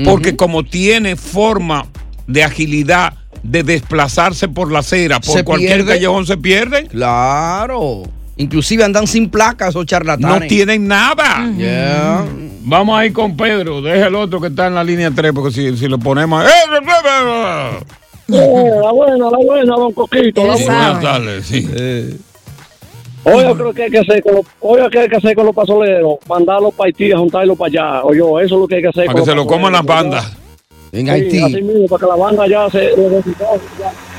Porque 0.04 0.36
como 0.36 0.64
tiene 0.64 1.16
forma 1.16 1.86
de 2.26 2.42
agilidad 2.44 3.14
de 3.42 3.62
desplazarse 3.62 4.48
por 4.48 4.72
la 4.72 4.78
acera, 4.80 5.20
por 5.20 5.36
Se 5.36 5.44
cualquier 5.44 5.78
pierde. 5.78 5.92
callejón 5.94 6.26
se 6.26 6.36
pierden. 6.38 6.86
Claro. 6.86 8.02
Inclusive 8.42 8.82
andan 8.84 9.06
sin 9.06 9.30
placas 9.30 9.76
o 9.76 9.84
charlatanes. 9.84 10.40
No 10.40 10.46
tienen 10.46 10.88
nada. 10.88 11.48
Yeah. 11.56 12.24
Vamos 12.64 12.98
a 12.98 13.06
ir 13.06 13.12
con 13.12 13.36
Pedro. 13.36 13.80
Deja 13.80 14.06
el 14.08 14.14
otro 14.14 14.40
que 14.40 14.48
está 14.48 14.66
en 14.66 14.74
la 14.74 14.82
línea 14.84 15.10
3, 15.14 15.32
porque 15.32 15.52
si, 15.52 15.76
si 15.76 15.88
lo 15.88 15.98
ponemos. 15.98 16.44
¡Eh, 16.44 16.48
Eh, 18.28 18.70
la 18.82 18.92
buena, 18.92 19.30
la 19.30 19.38
buena, 19.38 19.74
don 19.76 19.92
Coquito, 19.92 20.46
la 20.46 20.54
buena. 20.54 20.66
buenas 20.66 21.00
tardes, 21.02 21.46
sí. 21.46 21.68
Oye, 23.24 23.54
creo 23.54 23.72
que 23.72 23.82
hay 23.84 23.90
que 23.90 23.98
hacer 23.98 24.22
con 24.22 24.34
los, 24.36 24.46
oye, 24.60 24.88
¿qué 24.90 24.98
hay 25.00 25.08
que 25.08 25.16
hacer 25.16 25.34
con 25.34 25.46
los 25.46 25.54
pasoleros? 25.54 26.16
Mandarlos 26.28 26.74
para 26.74 26.86
Haití, 26.88 27.12
juntarlos 27.12 27.56
para 27.56 27.68
allá. 27.68 28.02
Oye, 28.04 28.18
eso 28.18 28.54
es 28.54 28.60
lo 28.60 28.66
que 28.66 28.76
hay 28.76 28.82
que 28.82 28.88
hacer. 28.88 29.06
Para 29.06 29.18
que 29.20 29.24
se 29.24 29.34
lo 29.34 29.46
coman 29.46 29.72
las 29.72 29.84
bandas. 29.84 30.36
En. 30.92 31.08
Haití. 31.08 31.30
Sí, 31.30 31.42
así 31.42 31.62
mismo, 31.62 31.86
para 31.88 32.00
que 32.00 32.06
la 32.06 32.16
banda 32.16 32.46
ya 32.48 32.70
se 32.70 32.90
ya. 33.78 33.92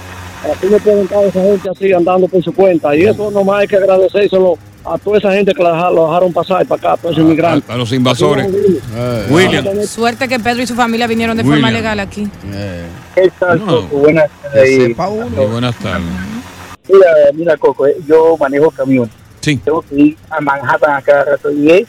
Así 0.52 0.68
me 0.68 0.80
pueden 0.80 1.00
estar 1.04 1.24
esa 1.24 1.42
gente 1.42 1.70
así 1.70 1.94
andando 1.94 2.28
por 2.28 2.44
su 2.44 2.54
cuenta. 2.54 2.96
Y 2.96 3.04
eso 3.04 3.32
nomás 3.32 3.62
hay 3.62 3.68
que 3.68 3.78
agradecérselo 3.78 4.58
a 4.86 4.98
toda 4.98 5.18
esa 5.18 5.32
gente 5.32 5.54
que 5.54 5.64
la 5.64 5.90
lo 5.90 6.08
dejaron 6.08 6.34
pasar 6.34 6.66
para 6.66 6.80
acá, 6.80 6.94
a 6.94 6.98
todos 6.98 7.14
esos 7.16 7.24
inmigrantes. 7.26 7.70
A 7.70 7.78
los 7.78 7.92
invasores. 7.94 8.48
Eh, 8.94 9.28
William. 9.30 9.66
Suerte 9.84 10.28
que 10.28 10.40
Pedro 10.40 10.62
y 10.64 10.68
su 10.68 10.76
familia 10.76 11.08
vinieron 11.08 11.38
de 11.38 11.44
William. 11.44 11.60
forma 11.62 11.72
legal 11.72 12.00
aquí. 12.02 12.28
¿Qué 13.16 13.32
tal, 13.40 13.60
No. 13.66 13.82
Coco? 13.82 13.98
Buenas 14.00 14.30
tardes. 14.42 14.96
Buenas 15.52 15.76
tardes. 15.78 16.04
Mira, 16.90 17.08
mira, 17.34 17.58
Coco, 17.58 17.88
eh, 17.88 17.96
yo 18.06 18.36
manejo 18.38 18.70
camión. 18.72 19.10
Sí. 19.40 19.56
Tengo 19.64 19.82
que 19.84 19.96
ir 19.96 20.18
a 20.30 20.42
Manhattan 20.42 20.96
a 20.98 21.02
cada 21.02 21.24
rato 21.24 21.50
y 21.52 21.70
es 21.72 21.88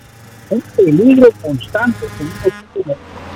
un 0.51 0.61
peligro 0.77 1.29
constante. 1.43 2.07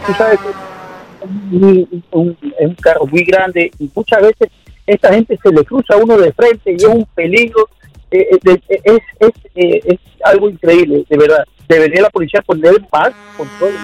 Tú 0.07 0.13
sabes 0.17 0.39
que 0.39 0.49
es 0.49 1.53
un, 1.63 2.05
un- 2.13 2.37
es 2.61 2.67
un 2.69 2.75
carro 2.77 3.07
muy 3.07 3.25
grande 3.25 3.71
y 3.79 3.91
muchas 3.95 4.23
veces 4.23 4.49
esta 4.89 5.13
gente 5.15 5.39
se 5.43 5.51
le 5.53 5.65
cruza 5.65 5.95
a 5.95 5.97
uno 5.99 6.17
de 6.19 6.33
frente 6.33 6.73
y 6.73 6.77
es 6.77 6.85
un 6.85 7.07
peligro. 7.15 7.69
eh, 8.11 8.27
eh, 8.33 8.39
de- 8.43 8.63
eh, 8.71 8.81
es, 8.85 8.99
es, 9.21 9.31
eh, 9.55 9.81
es 9.85 9.99
algo 10.25 10.49
increíble, 10.49 11.05
de 11.11 11.17
verdad. 11.19 11.45
Debería 11.69 12.01
la 12.03 12.09
policía 12.11 12.41
poner 12.41 12.73
más 12.91 13.11
control. 13.37 13.75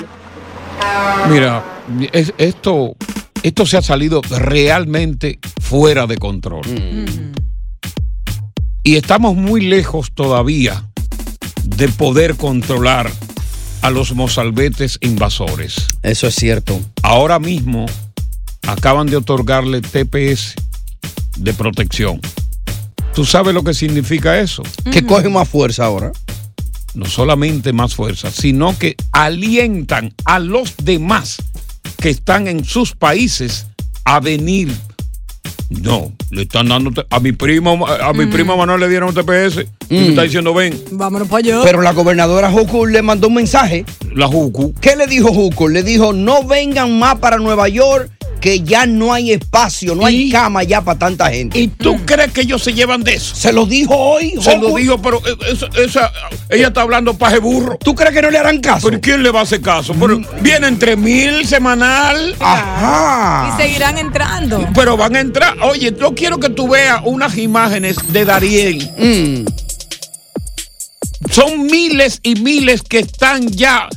Mira, 1.31 1.63
es- 2.13 2.33
esto, 2.39 2.97
esto 3.43 3.67
se 3.67 3.77
ha 3.77 3.83
salido 3.83 4.23
realmente 4.31 5.39
fuera 5.61 6.07
de 6.07 6.17
control. 6.17 6.63
Y 8.83 8.97
estamos 8.97 9.35
muy 9.35 9.61
lejos 9.63 10.11
todavía 10.15 10.85
de 11.65 11.89
poder 11.89 12.37
controlar 12.37 13.11
a 13.83 13.91
los 13.91 14.15
mozalbetes 14.15 14.99
invasores. 15.03 15.89
Eso 16.03 16.27
es 16.29 16.35
cierto. 16.35 16.81
Ahora 17.03 17.39
mismo 17.39 17.85
acaban 18.67 19.07
de 19.07 19.17
otorgarle 19.17 19.81
TPS 19.83 20.55
de 21.37 21.53
protección. 21.53 22.21
¿Tú 23.15 23.25
sabes 23.25 23.55
lo 23.55 23.63
que 23.63 23.75
significa 23.75 24.41
eso? 24.41 24.63
Que 24.91 25.07
coge 25.07 25.29
más 25.29 25.49
fuerza 25.49 25.85
ahora. 25.85 26.13
No 26.95 27.07
solamente 27.07 27.73
más 27.73 27.95
fuerza, 27.95 28.31
sino 28.31 28.77
que 28.79 28.97
alientan 29.13 30.15
a 30.25 30.39
los 30.39 30.75
demás 30.83 31.39
que 32.01 32.11
están 32.11 32.49
en 32.49 32.65
sus 32.65 32.95
países 32.95 33.67
a 34.05 34.21
venir. 34.21 34.73
No, 35.71 36.13
le 36.31 36.43
están 36.43 36.69
dando 36.69 36.93
a 37.11 37.21
mi 37.21 37.33
primo, 37.33 37.87
a 37.87 38.13
mi 38.13 38.27
primo 38.27 38.57
Manuel 38.57 38.81
le 38.81 38.89
dieron 38.89 39.15
TPS 39.15 39.67
y 39.89 39.95
me 39.95 40.09
está 40.09 40.23
diciendo 40.23 40.55
ven. 40.55 40.79
Vámonos 40.93 41.27
para 41.29 41.39
allá. 41.39 41.61
Pero 41.65 41.83
la 41.83 41.93
gobernadora 41.93 42.53
Hukur 42.53 42.91
le 42.91 43.03
mandó 43.03 43.29
un 43.29 43.35
mensaje. 43.35 43.85
La 44.13 44.29
Jucu. 44.29 44.75
¿Qué 44.81 44.95
le 44.95 45.07
dijo 45.07 45.31
Hukur? 45.31 45.73
Le 45.73 45.83
dijo, 45.83 46.13
no 46.13 46.45
vengan 46.45 46.99
más 46.99 47.17
para 47.17 47.39
Nueva 47.39 47.69
York, 47.69 48.11
que 48.45 48.61
ya 48.61 48.85
no 48.85 49.11
hay 49.15 49.33
espacio, 49.33 49.95
no 49.95 50.05
hay 50.05 50.29
cama 50.31 50.63
ya 50.65 50.83
para 50.83 50.99
tanta 50.99 51.31
gente. 51.31 51.59
¿Y 51.59 51.69
tú 51.69 51.97
crees 52.05 52.31
que 52.31 52.43
ellos 52.43 52.63
se 52.63 52.75
llevan 52.75 53.03
de 53.03 53.15
eso? 53.15 53.35
Se 53.35 53.55
lo 53.55 53.65
dijo 53.65 53.97
hoy. 53.97 54.35
Se 54.39 54.59
lo 54.59 54.75
dijo, 54.75 55.01
pero 55.01 55.23
esa, 55.51 55.67
esa- 55.83 56.13
ella 56.51 56.67
está 56.69 56.83
hablando 56.83 57.15
paje 57.17 57.39
burro. 57.39 57.79
¿Tú 57.83 57.95
crees 57.95 58.13
que 58.13 58.21
no 58.21 58.31
le 58.31 58.37
harán 58.37 58.61
caso? 58.61 58.89
¿Pero 58.89 59.01
quién 59.01 59.23
le 59.23 59.31
va 59.31 59.41
a 59.41 59.43
hacer 59.45 59.63
caso? 59.63 59.95
Pero 59.99 60.21
vienen 60.43 60.79
tres 60.79 60.99
mil 60.99 61.47
semanal. 61.47 62.37
Ajá. 62.39 63.49
Y 63.57 63.63
seguirán 63.63 63.97
entrando. 63.97 64.69
Pero 64.75 64.99
van 64.99 65.17
a 65.17 65.21
entrar. 65.21 65.57
Oye, 65.63 65.95
yo 65.99 66.15
quiero 66.15 66.39
que 66.39 66.51
tú 66.51 66.69
veas 66.69 67.01
unas 67.07 67.39
imágenes 67.39 67.97
de 68.13 68.27
Dariel. 68.27 68.91
Mm. 68.99 69.47
Son 71.31 71.65
miles 71.65 72.21
y 72.23 72.35
miles 72.43 72.83
que 72.83 72.99
están 72.99 73.49
ya 73.49 73.89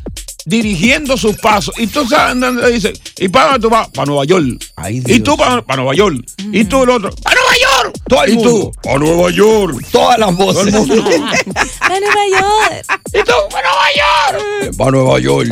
dirigiendo 0.47 1.17
sus 1.17 1.35
pasos. 1.37 1.75
Y 1.77 1.87
tú 1.87 2.07
sabes, 2.07 2.39
dónde 2.39 2.71
dice, 2.71 2.93
¿y 3.17 3.27
para 3.27 3.51
dónde 3.51 3.59
tú 3.59 3.69
vas? 3.69 3.89
Para 3.89 4.05
Nueva 4.05 4.23
York. 4.23 4.63
y 4.87 5.19
tú 5.19 5.35
para, 5.35 5.61
para 5.61 5.81
Nueva 5.81 5.93
York. 5.93 6.25
Y 6.53 6.63
tú 6.63 6.83
el 6.83 6.89
otro, 6.89 7.11
¡para 7.21 7.35
Nueva 7.35 7.83
York! 7.83 7.99
Todo 8.07 8.23
el 8.23 8.31
y 8.31 8.35
mundo. 8.35 8.49
tú, 8.49 8.71
para 8.81 8.97
Nueva 8.97 9.31
York. 9.31 9.85
Todas 9.91 10.19
las 10.19 10.35
voces. 10.35 10.73
Todo 10.73 10.83
el 10.83 10.87
mundo. 10.87 11.11
¡A 11.81 11.89
Nueva 11.99 12.27
York! 12.31 12.85
y 13.07 13.23
tú, 13.23 13.33
para 13.51 13.67
Nueva 13.67 13.89
York. 13.97 14.77
Para 14.77 14.91
Nueva 14.91 15.19
York. 15.19 15.49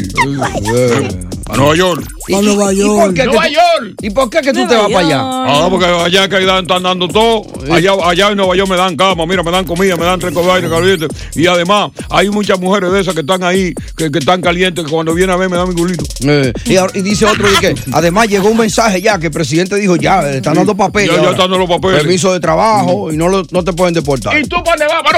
Para 1.46 1.58
Nueva 1.58 1.76
York. 1.76 2.16
¿Y, 2.28 2.34
Nueva 2.34 2.74
York. 2.74 2.76
¿Y 2.82 2.88
por 2.98 3.14
qué, 3.14 3.22
que 3.22 3.26
Nueva 3.28 3.48
tú- 3.48 3.54
York. 3.54 3.96
¿Y 4.02 4.10
por 4.10 4.30
qué 4.30 4.42
que 4.42 4.54
tú 4.54 4.68
te 4.68 4.76
vas 4.76 4.92
para 4.92 5.00
allá? 5.06 5.20
Ah, 5.22 5.68
porque 5.70 5.86
allá 5.86 6.28
que 6.28 6.38
están 6.44 6.84
dando 6.84 7.08
todo. 7.08 7.44
Allá, 7.72 7.94
allá 8.04 8.30
en 8.30 8.38
Nueva 8.38 8.56
York 8.56 8.70
me 8.70 8.76
dan 8.76 8.96
cama, 8.96 9.26
mira, 9.26 9.44
me 9.44 9.52
dan 9.52 9.66
comida, 9.66 9.96
me 9.96 10.06
dan 10.06 10.20
tres 10.20 10.34
aire 10.36 10.70
caliente. 10.70 11.08
Y 11.36 11.46
además, 11.46 11.92
hay 12.10 12.30
muchas 12.30 12.60
mujeres 12.60 12.92
de 12.92 13.02
esas 13.02 13.14
que 13.14 13.22
están 13.22 13.44
ahí, 13.44 13.74
que, 13.96 14.12
que 14.12 14.20
están 14.20 14.42
calientes, 14.42 14.85
que 14.86 14.92
cuando 14.92 15.14
vienen 15.14 15.34
a 15.34 15.38
ver 15.38 15.50
me 15.50 15.58
dan 15.58 15.68
mi 15.70 15.76
culito. 15.76 16.06
Eh, 16.22 16.54
y, 16.66 16.78
ahora- 16.78 16.94
y 16.96 17.02
dice 17.02 17.26
otro 17.26 17.50
de 17.50 17.58
que 17.58 17.76
además 17.94 18.28
llegó 18.28 18.50
un 18.50 18.58
mensaje 18.58 19.02
ya 19.02 19.20
que 19.20 19.28
el 19.28 19.32
presidente 19.34 19.76
dijo 19.76 19.96
ya, 19.98 20.22
le 20.22 20.38
están 20.38 20.54
dando 20.54 20.76
papeles. 20.78 21.10
Ya, 21.10 21.14
ya 21.16 21.20
ahora. 21.20 21.32
están 21.32 21.50
dando 21.52 21.58
los 21.66 21.70
papeles. 21.70 21.98
Permiso 22.02 22.32
de 22.32 22.40
trabajo 22.40 23.12
y 23.12 23.18
no, 23.18 23.28
lo- 23.28 23.44
no 23.52 23.64
te 23.64 23.74
pueden 23.74 23.94
deportar. 23.94 24.38
¿Y 24.38 24.44
tú 24.48 24.58
para 24.64 24.78
dónde 24.78 24.86
vas? 24.94 25.04
¡Para. 25.04 25.16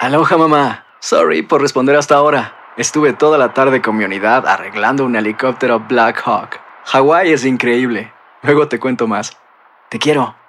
Aloha 0.00 0.36
mamá. 0.36 0.84
Sorry 1.00 1.42
por 1.42 1.60
responder 1.60 1.96
hasta 1.96 2.14
ahora. 2.16 2.54
Estuve 2.76 3.12
toda 3.12 3.38
la 3.38 3.52
tarde 3.54 3.82
con 3.82 3.96
mi 3.96 4.04
unidad 4.04 4.46
arreglando 4.46 5.04
un 5.04 5.16
helicóptero 5.16 5.80
Black 5.88 6.22
Hawk. 6.24 6.60
Hawái 6.86 7.32
es 7.32 7.44
increíble. 7.44 8.12
Luego 8.42 8.68
te 8.68 8.78
cuento 8.78 9.06
más. 9.06 9.36
Te 9.90 9.98
quiero. 9.98 10.34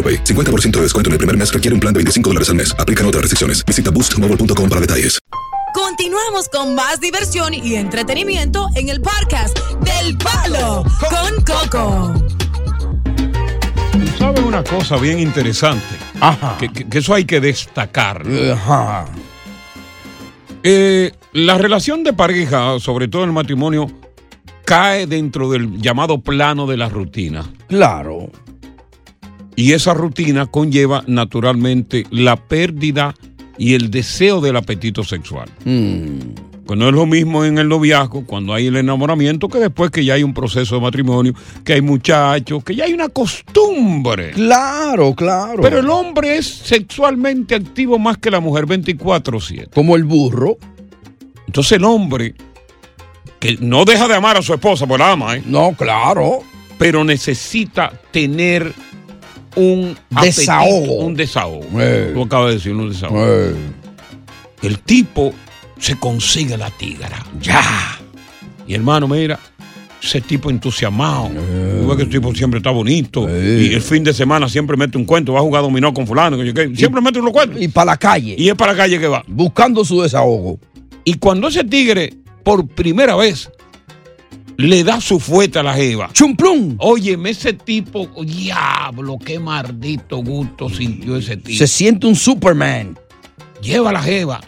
AroPay. 0.00 0.24
50% 0.24 0.70
de 0.70 0.82
descuento 0.82 1.08
en 1.08 1.12
el 1.12 1.18
primer 1.18 1.36
mes 1.36 1.52
requiere 1.52 1.74
un 1.74 1.80
plan 1.80 1.92
de 1.92 1.98
25 1.98 2.30
dólares 2.30 2.48
al 2.48 2.54
mes. 2.56 2.74
Aplican 2.78 3.04
otras 3.06 3.20
restricciones. 3.22 3.64
Visita 3.66 3.90
boostmobile.com 3.90 4.68
para 4.68 4.80
detalles. 4.80 5.18
Continuamos 5.74 6.48
con 6.48 6.74
más 6.74 7.00
diversión 7.00 7.54
y 7.54 7.74
entretenimiento 7.74 8.66
en 8.74 8.88
el 8.88 9.00
podcast 9.00 9.56
del 9.84 10.16
Palo 10.18 10.82
con 10.98 11.44
Coco. 11.44 12.14
¿Saben 14.18 14.44
una 14.44 14.64
cosa 14.64 14.96
bien 14.96 15.20
interesante? 15.20 15.84
Que, 16.58 16.68
que- 16.70 16.88
que 16.88 16.98
eso 16.98 17.14
hay 17.14 17.24
que 17.24 17.40
destacar. 17.40 18.24
Eh, 20.62 21.12
la 21.32 21.56
relación 21.56 22.02
de 22.04 22.12
pareja, 22.12 22.78
sobre 22.80 23.08
todo 23.08 23.22
en 23.22 23.28
el 23.30 23.34
matrimonio, 23.34 23.90
cae 24.64 25.06
dentro 25.06 25.50
del 25.50 25.78
llamado 25.80 26.20
plano 26.20 26.66
de 26.66 26.76
la 26.76 26.88
rutina. 26.88 27.44
Claro. 27.68 28.30
Y 29.60 29.74
esa 29.74 29.92
rutina 29.92 30.46
conlleva 30.46 31.04
naturalmente 31.06 32.06
la 32.10 32.36
pérdida 32.36 33.14
y 33.58 33.74
el 33.74 33.90
deseo 33.90 34.40
del 34.40 34.56
apetito 34.56 35.04
sexual. 35.04 35.50
Pues 36.64 36.78
no 36.78 36.88
es 36.88 36.94
lo 36.94 37.04
mismo 37.04 37.44
en 37.44 37.58
el 37.58 37.68
noviazgo, 37.68 38.24
cuando 38.24 38.54
hay 38.54 38.68
el 38.68 38.76
enamoramiento, 38.76 39.48
que 39.48 39.58
después 39.58 39.90
que 39.90 40.02
ya 40.02 40.14
hay 40.14 40.22
un 40.22 40.32
proceso 40.32 40.76
de 40.76 40.80
matrimonio, 40.80 41.34
que 41.62 41.74
hay 41.74 41.82
muchachos, 41.82 42.64
que 42.64 42.74
ya 42.74 42.84
hay 42.84 42.94
una 42.94 43.10
costumbre. 43.10 44.30
Claro, 44.30 45.14
claro. 45.14 45.60
Pero 45.60 45.80
el 45.80 45.90
hombre 45.90 46.38
es 46.38 46.46
sexualmente 46.46 47.54
activo 47.54 47.98
más 47.98 48.16
que 48.16 48.30
la 48.30 48.40
mujer 48.40 48.64
24/7. 48.64 49.74
Como 49.74 49.94
el 49.94 50.04
burro. 50.04 50.56
Entonces 51.46 51.72
el 51.72 51.84
hombre, 51.84 52.34
que 53.38 53.58
no 53.60 53.84
deja 53.84 54.08
de 54.08 54.14
amar 54.14 54.38
a 54.38 54.42
su 54.42 54.54
esposa, 54.54 54.86
pues 54.86 54.98
la 54.98 55.12
ama, 55.12 55.36
¿eh? 55.36 55.42
No, 55.44 55.74
claro. 55.76 56.38
Pero 56.78 57.04
necesita 57.04 57.92
tener 58.10 58.72
un 59.56 59.96
apetito, 60.14 60.40
Desahogo. 60.40 60.94
un 61.04 61.14
desahogo. 61.14 61.66
Eh. 61.78 62.10
Tú 62.14 62.22
acabas 62.22 62.48
de 62.48 62.54
decir 62.54 62.72
un 62.72 62.88
desahogo. 62.88 63.24
Eh. 63.26 63.54
El 64.62 64.78
tipo 64.80 65.32
se 65.78 65.98
consigue 65.98 66.56
la 66.56 66.70
tigra. 66.70 67.24
Ya. 67.40 67.62
Y 68.66 68.74
hermano, 68.74 69.08
mira, 69.08 69.38
ese 70.02 70.20
tipo 70.20 70.50
entusiasmado. 70.50 71.28
Tú 71.28 71.88
ves 71.88 71.96
que 71.96 72.02
el 72.04 72.08
tipo 72.08 72.34
siempre 72.34 72.58
está 72.58 72.70
bonito. 72.70 73.28
Y 73.28 73.74
el 73.74 73.82
fin 73.82 74.04
de 74.04 74.12
semana 74.12 74.48
siempre 74.48 74.76
mete 74.76 74.96
un 74.98 75.04
cuento. 75.04 75.32
Va 75.32 75.40
a 75.40 75.42
jugar 75.42 75.62
dominó 75.62 75.92
con 75.92 76.06
fulano. 76.06 76.36
Siempre 76.74 77.00
mete 77.00 77.20
unos 77.20 77.32
cuentos. 77.32 77.60
Y 77.60 77.68
para 77.68 77.86
la 77.92 77.96
calle. 77.96 78.34
Y 78.38 78.48
es 78.48 78.54
para 78.54 78.72
la 78.72 78.78
calle 78.78 78.98
que 78.98 79.08
va. 79.08 79.24
Buscando 79.26 79.84
su 79.84 80.00
desahogo. 80.02 80.58
Y 81.04 81.14
cuando 81.14 81.48
ese 81.48 81.64
tigre, 81.64 82.14
por 82.44 82.66
primera 82.68 83.16
vez, 83.16 83.50
le 84.60 84.84
da 84.84 85.00
su 85.00 85.18
fuete 85.18 85.58
a 85.58 85.62
la 85.62 85.74
jeva. 85.74 86.10
¡Chumplum! 86.12 86.76
Óyeme, 86.78 87.30
ese 87.30 87.52
tipo, 87.54 88.08
diablo, 88.24 89.18
qué 89.24 89.38
maldito 89.38 90.18
gusto 90.18 90.68
sintió 90.68 91.16
ese 91.16 91.36
tipo. 91.36 91.58
Se 91.58 91.66
siente 91.66 92.06
un 92.06 92.14
Superman. 92.14 92.98
Lleva 93.62 93.90
a 93.90 93.92
la 93.94 94.02
jeva. 94.02 94.40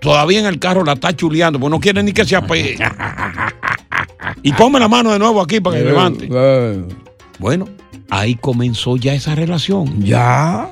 Todavía 0.00 0.40
en 0.40 0.46
el 0.46 0.58
carro 0.58 0.84
la 0.84 0.94
está 0.94 1.14
chuleando, 1.14 1.60
porque 1.60 1.70
no 1.70 1.80
quiere 1.80 2.02
ni 2.02 2.12
que 2.12 2.24
se 2.24 2.36
apegue. 2.36 2.78
y 4.42 4.52
ponme 4.52 4.80
la 4.80 4.88
mano 4.88 5.12
de 5.12 5.18
nuevo 5.18 5.42
aquí 5.42 5.60
para 5.60 5.76
que 5.76 5.84
levante. 5.84 6.28
Bueno, 7.38 7.68
ahí 8.08 8.34
comenzó 8.36 8.96
ya 8.96 9.14
esa 9.14 9.34
relación. 9.34 10.02
Ya. 10.02 10.70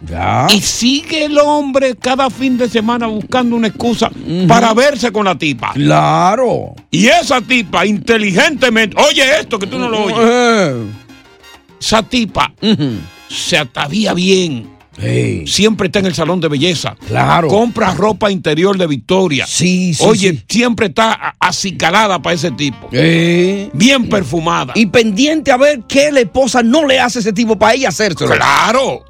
Ya. 0.00 0.46
Y 0.50 0.60
sigue 0.60 1.24
el 1.24 1.38
hombre 1.38 1.94
cada 1.96 2.28
fin 2.30 2.58
de 2.58 2.68
semana 2.68 3.06
buscando 3.06 3.56
una 3.56 3.68
excusa 3.68 4.10
para 4.46 4.74
verse 4.74 5.10
con 5.12 5.24
la 5.24 5.36
tipa. 5.36 5.72
Claro. 5.72 6.74
Y 6.90 7.06
esa 7.06 7.40
tipa, 7.40 7.86
inteligentemente, 7.86 8.96
oye 9.00 9.22
esto 9.40 9.58
que 9.58 9.66
tú 9.66 9.78
no 9.78 9.88
lo 9.88 10.04
oyes. 10.04 10.18
Eh. 10.20 10.86
Esa 11.80 12.02
tipa 12.02 12.52
se 13.28 13.58
atavía 13.58 14.14
bien. 14.14 14.74
Siempre 15.46 15.88
está 15.88 15.98
en 15.98 16.06
el 16.06 16.14
salón 16.14 16.40
de 16.40 16.48
belleza. 16.48 16.96
Claro. 17.08 17.48
Compra 17.48 17.92
ropa 17.94 18.30
interior 18.30 18.78
de 18.78 18.86
Victoria. 18.86 19.46
Sí, 19.46 19.92
sí, 19.92 20.04
Oye, 20.06 20.30
sí. 20.32 20.44
siempre 20.48 20.86
está 20.86 21.34
acicalada 21.38 22.20
para 22.20 22.34
ese 22.34 22.50
tipo. 22.52 22.88
Bien 22.90 24.08
perfumada. 24.08 24.72
Y 24.76 24.86
pendiente 24.86 25.50
a 25.50 25.56
ver 25.56 25.82
qué 25.88 26.12
la 26.12 26.20
esposa 26.20 26.62
no 26.62 26.86
le 26.86 27.00
hace 27.00 27.18
a 27.18 27.20
ese 27.20 27.32
tipo 27.32 27.58
para 27.58 27.74
ella 27.74 27.88
hacérselo. 27.88 28.34
Claro. 28.34 29.04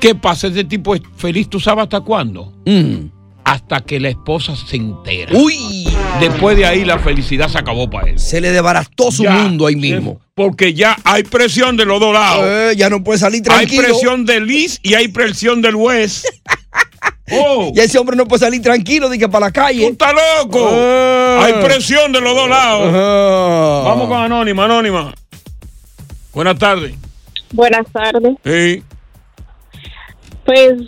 ¿Qué 0.00 0.14
pasa? 0.14 0.46
Ese 0.48 0.64
tipo 0.64 0.94
es 0.94 1.02
feliz, 1.16 1.48
¿tú 1.48 1.58
sabes 1.60 1.84
hasta 1.84 2.00
cuándo? 2.00 2.52
Mm. 2.64 3.06
Hasta 3.44 3.80
que 3.80 3.98
la 3.98 4.10
esposa 4.10 4.54
se 4.54 4.76
entera. 4.76 5.32
Uy. 5.34 5.88
Después 6.20 6.56
de 6.56 6.66
ahí 6.66 6.84
la 6.84 6.98
felicidad 6.98 7.48
se 7.48 7.56
acabó 7.58 7.88
para 7.88 8.10
él. 8.10 8.18
Se 8.18 8.40
le 8.40 8.50
desbarató 8.50 9.10
su 9.10 9.22
Ya, 9.24 9.32
mundo 9.32 9.66
ahí 9.66 9.76
mismo. 9.76 10.20
Porque 10.34 10.74
ya 10.74 10.96
hay 11.04 11.22
presión 11.22 11.76
de 11.76 11.86
los 11.86 11.98
dos 11.98 12.12
lados. 12.12 12.44
Eh, 12.46 12.74
ya 12.76 12.90
no 12.90 13.02
puede 13.02 13.18
salir 13.18 13.42
tranquilo. 13.42 13.82
Hay 13.82 13.88
presión 13.88 14.26
del 14.26 14.46
Liz 14.46 14.78
y 14.82 14.94
hay 14.94 15.08
presión 15.08 15.62
del 15.62 15.74
juez. 15.74 16.24
Oh, 17.30 17.72
Y 17.74 17.80
ese 17.80 17.98
hombre 17.98 18.16
no 18.16 18.26
puede 18.26 18.40
salir 18.40 18.62
tranquilo 18.62 19.06
de 19.10 19.18
que 19.18 19.28
para 19.28 19.46
la 19.46 19.52
calle. 19.52 19.84
¡Tú 19.84 19.92
estás 19.92 20.14
loco! 20.14 20.70
Eh. 20.72 21.38
Hay 21.42 21.52
presión 21.62 22.10
de 22.10 22.22
los 22.22 22.34
dos 22.34 22.48
lados. 22.48 22.88
Ajá. 22.88 23.88
Vamos 23.90 24.08
con 24.08 24.16
Anónima, 24.16 24.64
Anónima. 24.64 25.12
Buenas 26.32 26.58
tardes. 26.58 26.94
Buenas 27.52 27.86
tardes. 27.92 28.34
Sí, 28.44 28.82
Pues 30.48 30.80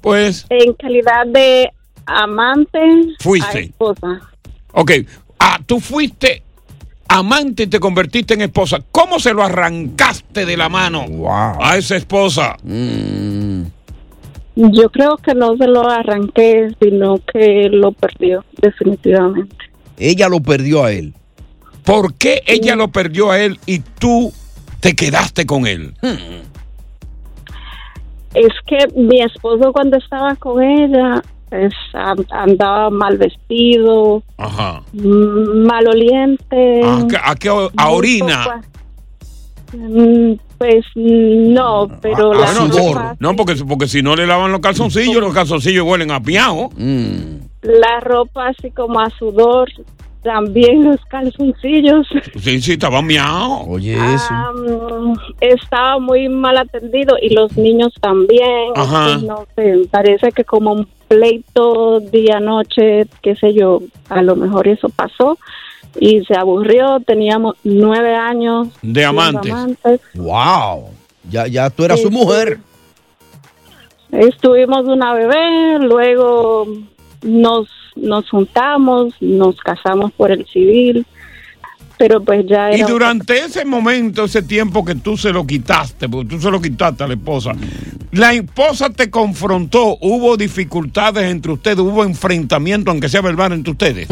pues, 0.00 0.46
en 0.48 0.72
calidad 0.72 1.26
de 1.26 1.70
amante 2.06 2.78
Fuiste. 3.20 3.58
a 3.58 3.60
esposa. 3.60 4.20
ok. 4.72 4.90
Ah, 5.38 5.60
tú 5.66 5.80
fuiste 5.80 6.42
amante 7.08 7.64
y 7.64 7.66
te 7.66 7.78
convertiste 7.78 8.32
en 8.32 8.40
esposa. 8.40 8.78
¿Cómo 8.90 9.18
se 9.18 9.34
lo 9.34 9.42
arrancaste 9.42 10.46
de 10.46 10.56
la 10.56 10.70
mano 10.70 11.06
Wow. 11.06 11.62
a 11.62 11.76
esa 11.76 11.96
esposa? 11.96 12.56
Mm. 12.62 13.64
Yo 14.54 14.90
creo 14.90 15.18
que 15.18 15.34
no 15.34 15.58
se 15.58 15.66
lo 15.66 15.86
arranqué, 15.90 16.70
sino 16.80 17.18
que 17.30 17.68
lo 17.70 17.92
perdió 17.92 18.44
definitivamente. 18.62 19.54
Ella 19.98 20.30
lo 20.30 20.40
perdió 20.40 20.84
a 20.84 20.92
él. 20.92 21.12
¿Por 21.84 22.14
qué 22.14 22.42
ella 22.46 22.74
lo 22.76 22.88
perdió 22.88 23.30
a 23.30 23.38
él 23.40 23.60
y 23.66 23.80
tú 23.80 24.32
te 24.80 24.96
quedaste 24.96 25.44
con 25.44 25.66
él? 25.66 25.94
Es 28.36 28.52
que 28.66 28.78
mi 29.00 29.20
esposo 29.22 29.72
cuando 29.72 29.96
estaba 29.96 30.34
con 30.36 30.62
ella 30.62 31.22
es, 31.50 31.72
an- 31.94 32.26
andaba 32.30 32.90
mal 32.90 33.16
vestido, 33.16 34.22
Ajá. 34.36 34.82
maloliente. 35.66 36.82
¿A, 36.84 37.06
qué- 37.08 37.18
a 37.22 37.34
qué 37.34 37.48
a 37.76 37.88
orina? 37.90 38.44
poco- 38.44 38.60
Mm, 39.72 40.34
Pues 40.58 40.86
no, 40.94 41.88
pero 42.00 42.32
Ah, 42.32 42.36
la 42.38 42.52
no, 42.54 42.68
ropa, 42.68 43.16
no, 43.18 43.36
porque, 43.36 43.56
porque 43.68 43.86
si 43.88 44.00
no 44.00 44.16
le 44.16 44.26
lavan 44.26 44.50
los 44.52 44.60
calzoncillos, 44.60 45.16
los 45.16 45.34
calzoncillos 45.34 45.84
huelen 45.86 46.10
a 46.12 46.20
piajo. 46.22 46.70
Mm. 46.76 47.36
la 47.62 47.98
ropa 48.00 48.48
así 48.48 48.70
como 48.70 49.00
a 49.00 49.10
sudor, 49.18 49.68
también 50.22 50.84
los 50.84 51.00
calzoncillos. 51.06 52.06
Sí, 52.40 52.60
sí, 52.60 52.72
estaba 52.72 53.00
miau. 53.02 53.70
Oye, 53.72 53.94
eso. 53.94 54.34
Am, 54.34 55.14
estaba 55.40 55.98
muy 55.98 56.28
mal 56.28 56.58
atendido 56.58 57.16
y 57.20 57.32
los 57.34 57.56
niños 57.56 57.92
también. 58.00 58.72
Ajá. 58.74 59.18
No 59.18 59.46
sé, 59.54 59.82
parece 59.90 60.32
que 60.32 60.44
como 60.44 60.72
un 60.72 60.88
pleito 61.08 62.00
día 62.00 62.40
noche, 62.40 63.06
qué 63.22 63.36
sé 63.36 63.54
yo, 63.54 63.80
a 64.08 64.22
lo 64.22 64.34
mejor 64.36 64.66
eso 64.66 64.88
pasó 64.88 65.38
y 66.00 66.24
se 66.24 66.36
aburrió. 66.36 66.98
Teníamos 67.00 67.54
nueve 67.62 68.14
años 68.14 68.68
De 68.82 69.04
amantes. 69.04 69.52
amantes. 69.52 70.00
Wow. 70.14 70.90
Ya, 71.30 71.46
ya 71.46 71.70
tú 71.70 71.84
eras 71.84 72.00
su 72.00 72.10
mujer. 72.10 72.58
Estuvimos 74.12 74.86
una 74.86 75.14
bebé, 75.14 75.78
luego 75.80 76.66
nos 77.22 77.68
nos 77.96 78.28
juntamos, 78.30 79.14
nos 79.20 79.56
casamos 79.60 80.12
por 80.12 80.30
el 80.30 80.46
civil, 80.46 81.06
pero 81.98 82.22
pues 82.22 82.44
ya 82.46 82.70
Y 82.72 82.80
era 82.80 82.88
durante 82.88 83.38
ese 83.38 83.64
momento, 83.64 84.24
ese 84.24 84.42
tiempo 84.42 84.84
que 84.84 84.94
tú 84.94 85.16
se 85.16 85.32
lo 85.32 85.46
quitaste, 85.46 86.08
porque 86.08 86.28
tú 86.36 86.40
se 86.40 86.50
lo 86.50 86.60
quitaste 86.60 87.04
a 87.04 87.08
la 87.08 87.14
esposa, 87.14 87.52
la 88.12 88.32
esposa 88.34 88.90
te 88.90 89.10
confrontó, 89.10 89.96
hubo 90.00 90.36
dificultades 90.36 91.24
entre 91.30 91.52
ustedes, 91.52 91.78
hubo 91.78 92.04
enfrentamiento, 92.04 92.90
aunque 92.90 93.08
sea 93.08 93.22
verbal, 93.22 93.52
entre 93.52 93.72
ustedes. 93.72 94.08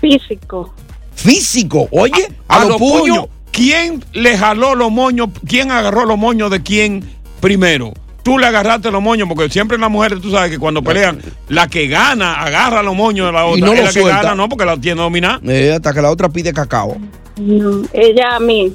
físico. 0.00 0.72
Físico. 1.14 1.88
Oye, 1.90 2.28
A, 2.48 2.56
a, 2.56 2.60
los 2.60 2.68
los 2.70 2.78
puños, 2.78 3.18
puños. 3.18 3.28
¿quién 3.52 4.04
le 4.12 4.38
jaló 4.38 4.74
los 4.74 4.90
moños? 4.90 5.28
¿Quién 5.46 5.70
agarró 5.70 6.06
los 6.06 6.16
moños 6.16 6.50
de 6.50 6.62
quién 6.62 7.04
primero? 7.40 7.92
Tú 8.22 8.38
le 8.38 8.46
agarraste 8.46 8.90
los 8.90 9.00
moños, 9.02 9.26
porque 9.28 9.48
siempre 9.48 9.78
las 9.78 9.90
mujeres, 9.90 10.20
tú 10.20 10.30
sabes 10.30 10.50
que 10.50 10.58
cuando 10.58 10.82
pelean, 10.82 11.20
la 11.48 11.68
que 11.68 11.86
gana 11.88 12.34
agarra 12.42 12.82
los 12.82 12.94
moños 12.94 13.26
de 13.26 13.32
la 13.32 13.46
otra. 13.46 13.58
Y 13.58 13.62
no 13.62 13.72
es 13.72 13.78
lo 13.78 13.84
la 13.86 13.92
que 13.92 14.00
suelta. 14.00 14.22
gana, 14.22 14.34
no, 14.34 14.48
porque 14.48 14.64
la 14.66 14.76
tiene 14.76 15.00
dominada. 15.00 15.40
Eh, 15.46 15.72
hasta 15.74 15.92
que 15.94 16.02
la 16.02 16.10
otra 16.10 16.28
pide 16.28 16.52
cacao. 16.52 16.96
No, 17.38 17.82
ella 17.94 18.36
a 18.36 18.40
mí. 18.40 18.72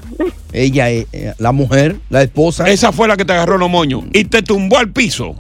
Ella, 0.51 0.89
es 0.89 1.05
eh, 1.13 1.33
la 1.37 1.51
mujer, 1.51 1.97
la 2.09 2.23
esposa. 2.23 2.67
Esa 2.67 2.91
fue 2.91 3.07
la 3.07 3.15
que 3.17 3.25
te 3.25 3.33
agarró 3.33 3.57
los 3.59 3.69
moños 3.69 4.03
y 4.13 4.25
te 4.25 4.41
tumbó 4.41 4.79
al 4.79 4.89
piso. 4.91 5.35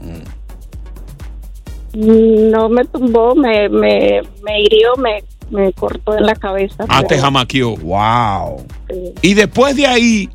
No 1.93 2.69
me 2.69 2.83
tumbó, 2.85 3.33
me, 3.35 3.69
me, 3.69 4.21
me 4.43 4.61
hirió, 4.61 4.95
me, 4.97 5.23
me 5.49 5.71
cortó 5.73 6.17
en 6.17 6.25
la 6.25 6.35
cabeza. 6.35 6.85
Ah, 6.89 7.03
te 7.03 7.17
jamaqueó. 7.17 7.77
Wow. 7.77 8.65
eh, 8.89 9.13
Y 9.21 9.33
después 9.33 9.75
de 9.77 9.87
ahí, 9.87 10.29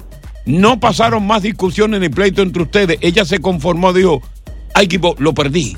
no 0.47 0.81
pasaron 0.81 1.27
más 1.27 1.43
discusiones 1.43 2.01
ni 2.01 2.09
pleito 2.09 2.43
entre 2.43 2.63
ustedes. 2.63 2.99
Ella 3.01 3.25
se 3.25 3.41
conformó, 3.41 3.93
dijo, 3.93 4.23
ay, 4.75 4.87
equipo, 4.87 5.15
lo 5.19 5.35
perdí. 5.35 5.77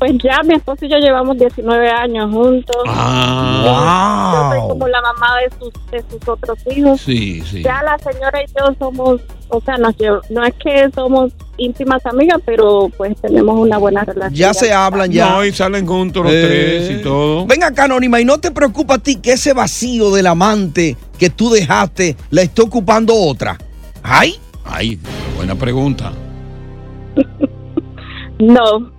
Pues 0.00 0.12
ya 0.24 0.40
mi 0.42 0.54
esposo 0.54 0.86
y 0.86 0.88
yo 0.88 0.96
llevamos 0.96 1.36
19 1.38 1.90
años 1.90 2.32
juntos. 2.32 2.74
Ah. 2.86 4.50
Yo 4.54 4.58
soy 4.60 4.68
como 4.70 4.88
la 4.88 5.00
mamá 5.02 5.36
de 5.42 5.50
sus, 5.58 5.90
de 5.90 6.02
sus 6.10 6.26
otros 6.26 6.58
hijos. 6.74 7.00
Sí, 7.02 7.42
sí. 7.42 7.62
Ya 7.62 7.82
la 7.82 7.98
señora 7.98 8.42
y 8.42 8.46
yo 8.46 8.74
somos, 8.78 9.20
o 9.50 9.60
sea, 9.60 9.76
nos 9.76 9.94
llev- 9.98 10.22
no 10.30 10.42
es 10.42 10.54
que 10.54 10.88
somos 10.94 11.32
íntimas 11.58 12.04
amigas, 12.06 12.40
pero 12.46 12.90
pues 12.96 13.14
tenemos 13.20 13.58
una 13.58 13.76
buena 13.76 14.02
relación. 14.02 14.34
Ya 14.34 14.54
se 14.54 14.72
hablan 14.72 15.12
ya. 15.12 15.28
No, 15.32 15.44
y 15.44 15.52
salen 15.52 15.86
juntos 15.86 16.24
los 16.24 16.32
Eh. 16.32 16.46
tres 16.88 16.98
y 16.98 17.02
todo. 17.02 17.44
Ven 17.46 17.62
acá, 17.62 17.84
Anónima, 17.84 18.18
¿y 18.22 18.24
no 18.24 18.38
te 18.38 18.50
preocupa 18.52 18.94
a 18.94 18.98
ti 18.98 19.16
que 19.16 19.32
ese 19.34 19.52
vacío 19.52 20.10
del 20.12 20.28
amante 20.28 20.96
que 21.18 21.28
tú 21.28 21.50
dejaste 21.50 22.16
la 22.30 22.40
esté 22.40 22.62
ocupando 22.62 23.14
otra? 23.14 23.58
¿Ay? 24.02 24.36
Ay, 24.64 24.98
buena 25.36 25.54
pregunta. 25.56 26.10
No. 28.38 28.90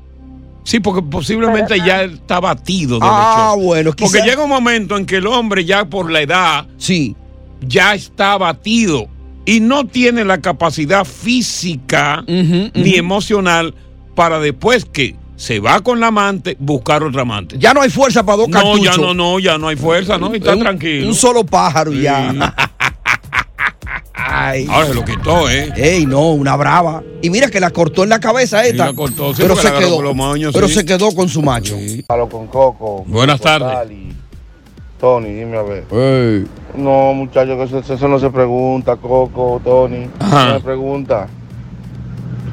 Sí, 0.64 0.80
porque 0.80 1.02
posiblemente 1.02 1.78
ya 1.80 2.04
está 2.04 2.40
batido 2.40 3.00
de 3.00 3.06
Ah, 3.10 3.54
lechón. 3.56 3.66
bueno, 3.66 3.92
Porque 3.98 4.22
llega 4.22 4.44
un 4.44 4.50
momento 4.50 4.96
en 4.98 5.06
que 5.06 5.18
el 5.18 5.28
hombre 5.28 5.66
ya 5.66 5.86
por 5.86 6.12
la 6.12 6.22
edad 6.22 6.68
sí. 6.78 7.16
ya 7.68 7.94
está 7.96 8.38
batido 8.38 9.08
y 9.46 9.60
no 9.60 9.88
tiene 9.88 10.24
la 10.24 10.40
capacidad 10.40 11.04
física 11.04 12.24
ni 12.28 12.96
emocional 12.96 13.74
para 14.16 14.40
después 14.40 14.86
que 14.86 15.16
se 15.36 15.60
va 15.60 15.80
con 15.82 16.00
la 16.00 16.08
amante 16.08 16.56
buscar 16.60 17.02
otra 17.02 17.24
amante. 17.24 17.56
Ya 17.58 17.74
no 17.74 17.82
hay 17.82 17.90
fuerza 17.90 18.24
para 18.24 18.38
dos 18.38 18.50
No, 18.50 18.60
cartuchos. 18.62 18.96
ya 18.96 19.02
no, 19.02 19.14
no, 19.16 19.40
ya 19.40 19.58
no 19.58 19.70
hay 19.70 19.76
fuerza, 19.76 20.20
¿no? 20.20 20.32
Y 20.34 20.38
está 20.38 20.54
Un- 20.54 20.60
tranquilo. 20.60 21.08
Un 21.08 21.16
solo 21.16 21.44
pájaro 21.44 21.92
ya. 21.92 22.54
Ay. 24.44 24.68
Ahora 24.70 24.88
se 24.88 24.94
lo 24.94 25.06
quitó, 25.06 25.50
¿eh? 25.50 25.72
Ey, 25.76 26.06
no, 26.06 26.32
una 26.32 26.56
brava. 26.56 27.04
Y 27.22 27.30
mira 27.30 27.50
que 27.50 27.60
la 27.60 27.70
cortó 27.70 28.04
en 28.04 28.10
la 28.10 28.20
cabeza 28.20 28.66
esta. 28.66 28.88
la 28.88 28.94
cortó, 28.94 29.34
sí, 29.34 29.42
pero 29.42 29.56
se 29.56 29.72
la 29.72 29.78
quedó. 29.78 30.02
los 30.02 30.54
pero 30.54 30.68
sí. 30.68 30.74
se 30.76 30.86
quedó 30.86 31.12
con 31.14 31.30
su 31.30 31.42
macho. 31.42 31.78
Palo 32.08 32.28
con 32.28 32.48
Coco. 32.48 33.04
Buenas 33.08 33.40
tardes. 33.40 33.90
Tony, 35.00 35.34
dime 35.34 35.58
a 35.58 35.64
ver. 35.64 36.46
No, 36.76 37.14
muchachos, 37.14 37.58
que 37.58 37.78
eso, 37.80 37.94
eso 37.94 38.08
no 38.08 38.20
se 38.20 38.30
pregunta, 38.30 38.96
Coco, 38.96 39.62
Tony. 39.64 40.08
Ajá. 40.20 40.50
No 40.50 40.58
se 40.58 40.64
pregunta. 40.64 41.28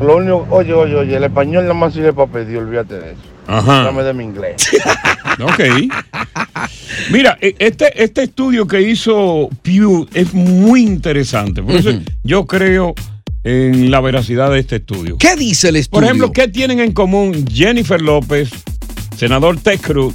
Lo 0.00 0.16
único, 0.16 0.46
oye, 0.50 0.72
oye, 0.72 0.94
oye, 0.94 1.16
el 1.16 1.24
español 1.24 1.64
nada 1.64 1.74
más 1.74 1.92
sirve 1.92 2.12
para 2.12 2.30
pedir, 2.30 2.58
olvídate 2.58 2.94
de 2.94 3.12
eso. 3.12 3.27
Ajá. 3.48 3.84
Dame 3.84 4.02
de 4.04 4.14
mi 4.14 4.24
inglés. 4.24 4.68
Ok. 5.40 5.60
Mira, 7.12 7.38
e- 7.40 7.54
este, 7.60 8.02
este 8.02 8.24
estudio 8.24 8.66
que 8.66 8.80
hizo 8.82 9.48
Pew 9.62 10.08
es 10.12 10.34
muy 10.34 10.82
interesante. 10.82 11.62
Por 11.62 11.76
eso 11.76 11.92
yo 12.24 12.44
creo 12.46 12.94
en 13.44 13.90
la 13.90 14.00
veracidad 14.00 14.50
de 14.50 14.58
este 14.58 14.76
estudio. 14.76 15.16
¿Qué 15.18 15.36
dice 15.36 15.68
el 15.68 15.76
estudio? 15.76 16.00
Por 16.00 16.04
ejemplo, 16.04 16.32
¿qué 16.32 16.48
tienen 16.48 16.80
en 16.80 16.92
común 16.92 17.46
Jennifer 17.48 18.00
López, 18.02 18.50
senador 19.16 19.60
Ted 19.60 19.80
Cruz, 19.80 20.14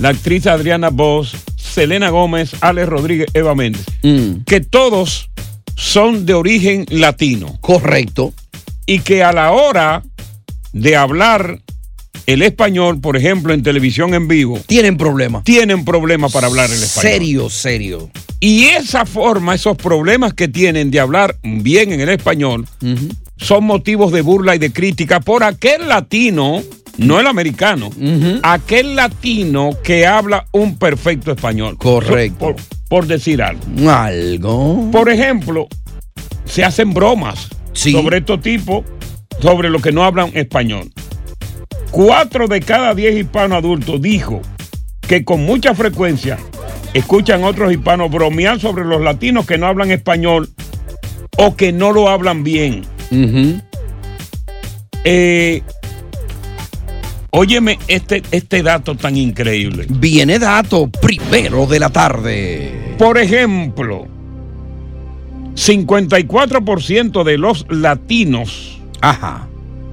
la 0.00 0.08
actriz 0.08 0.46
Adriana 0.48 0.90
Voss, 0.90 1.36
Selena 1.56 2.10
Gómez, 2.10 2.50
Alex 2.60 2.88
Rodríguez, 2.88 3.28
Eva 3.34 3.54
Méndez? 3.54 3.84
Mm. 4.02 4.40
Que 4.44 4.60
todos 4.60 5.30
son 5.76 6.26
de 6.26 6.34
origen 6.34 6.84
latino. 6.90 7.58
Correcto. 7.60 8.34
Y 8.86 9.00
que 9.00 9.22
a 9.22 9.32
la 9.32 9.52
hora 9.52 10.02
de 10.72 10.96
hablar 10.96 11.60
el 12.28 12.42
español, 12.42 13.00
por 13.00 13.16
ejemplo, 13.16 13.54
en 13.54 13.62
televisión 13.62 14.12
en 14.12 14.28
vivo, 14.28 14.60
tienen 14.66 14.98
problemas. 14.98 15.44
Tienen 15.44 15.82
problemas 15.82 16.30
para 16.30 16.46
hablar 16.46 16.68
el 16.70 16.76
español. 16.76 17.12
Serio, 17.12 17.48
serio. 17.48 18.10
Y 18.38 18.64
esa 18.64 19.06
forma, 19.06 19.54
esos 19.54 19.78
problemas 19.78 20.34
que 20.34 20.46
tienen 20.46 20.90
de 20.90 21.00
hablar 21.00 21.38
bien 21.42 21.90
en 21.90 22.00
el 22.00 22.10
español, 22.10 22.66
son 23.38 23.64
motivos 23.64 24.12
de 24.12 24.20
burla 24.20 24.54
y 24.54 24.58
de 24.58 24.70
crítica 24.70 25.20
por 25.20 25.42
aquel 25.42 25.88
latino, 25.88 26.62
no 26.98 27.18
el 27.18 27.26
americano, 27.26 27.88
aquel 28.42 28.94
latino 28.94 29.70
que 29.82 30.06
habla 30.06 30.44
un 30.52 30.76
perfecto 30.76 31.32
español. 31.32 31.78
Correcto. 31.78 32.38
Por, 32.38 32.56
por 32.90 33.06
decir 33.06 33.40
algo. 33.40 33.62
Algo. 33.90 34.90
Por 34.92 35.08
ejemplo, 35.08 35.66
se 36.44 36.62
hacen 36.62 36.92
bromas 36.92 37.48
sobre 37.72 38.18
estos 38.18 38.42
tipos, 38.42 38.84
sobre 39.40 39.70
los 39.70 39.80
que 39.80 39.92
no 39.92 40.04
hablan 40.04 40.30
español. 40.34 40.90
Cuatro 41.90 42.48
de 42.48 42.60
cada 42.60 42.94
diez 42.94 43.16
hispanos 43.16 43.58
adultos 43.58 44.00
dijo 44.00 44.42
que 45.00 45.24
con 45.24 45.44
mucha 45.44 45.74
frecuencia 45.74 46.38
escuchan 46.92 47.44
otros 47.44 47.72
hispanos 47.72 48.10
bromear 48.10 48.60
sobre 48.60 48.84
los 48.84 49.00
latinos 49.00 49.46
que 49.46 49.58
no 49.58 49.66
hablan 49.66 49.90
español 49.90 50.50
o 51.38 51.56
que 51.56 51.72
no 51.72 51.92
lo 51.92 52.08
hablan 52.08 52.44
bien. 52.44 52.82
Eh, 55.04 55.62
óyeme 57.30 57.78
este, 57.88 58.22
este 58.30 58.62
dato 58.62 58.94
tan 58.96 59.16
increíble. 59.16 59.86
Viene 59.88 60.38
dato 60.38 60.90
primero 60.90 61.66
de 61.66 61.78
la 61.78 61.90
tarde. 61.90 62.94
Por 62.98 63.16
ejemplo, 63.18 64.06
54% 65.54 67.24
de 67.24 67.38
los 67.38 67.66
latinos 67.70 68.80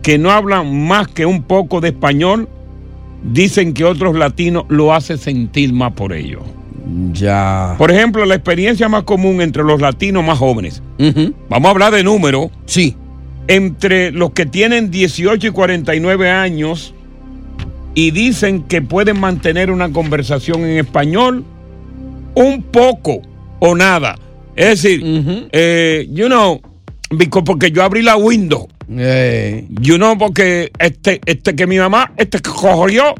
que 0.05 0.19
no 0.19 0.29
hablan 0.29 0.85
más 0.87 1.07
que 1.07 1.25
un 1.25 1.41
poco 1.41 1.81
de 1.81 1.87
español 1.89 2.47
dicen 3.23 3.73
que 3.73 3.83
otros 3.85 4.15
latinos 4.15 4.65
lo 4.69 4.93
hacen 4.93 5.17
sentir 5.17 5.73
más 5.73 5.93
por 5.93 6.13
ello. 6.13 6.41
Ya. 7.11 7.73
Por 7.79 7.89
ejemplo, 7.89 8.23
la 8.27 8.35
experiencia 8.35 8.87
más 8.87 9.01
común 9.01 9.41
entre 9.41 9.63
los 9.63 9.81
latinos 9.81 10.23
más 10.23 10.37
jóvenes. 10.37 10.83
Vamos 11.49 11.67
a 11.67 11.71
hablar 11.71 11.91
de 11.91 12.03
número. 12.03 12.51
Sí. 12.67 12.95
Entre 13.47 14.11
los 14.11 14.29
que 14.33 14.45
tienen 14.45 14.91
18 14.91 15.47
y 15.47 15.49
49 15.49 16.29
años 16.29 16.93
y 17.95 18.11
dicen 18.11 18.61
que 18.61 18.83
pueden 18.83 19.19
mantener 19.19 19.71
una 19.71 19.91
conversación 19.91 20.61
en 20.65 20.77
español 20.77 21.43
un 22.35 22.61
poco 22.61 23.21
o 23.59 23.73
nada. 23.75 24.19
Es 24.55 24.83
decir, 24.83 25.01
eh, 25.51 26.07
you 26.11 26.27
know, 26.27 26.61
because- 27.09 27.43
porque 27.43 27.71
yo 27.71 27.81
abrí 27.81 28.03
la 28.03 28.17
window. 28.17 28.67
You 28.87 29.97
know, 29.97 30.17
porque 30.17 30.71
este, 30.79 31.21
este 31.25 31.55
que 31.55 31.67
mi 31.67 31.77
mamá, 31.77 32.13
este 32.17 32.39
que 32.39 32.49
cogió, 32.49 33.15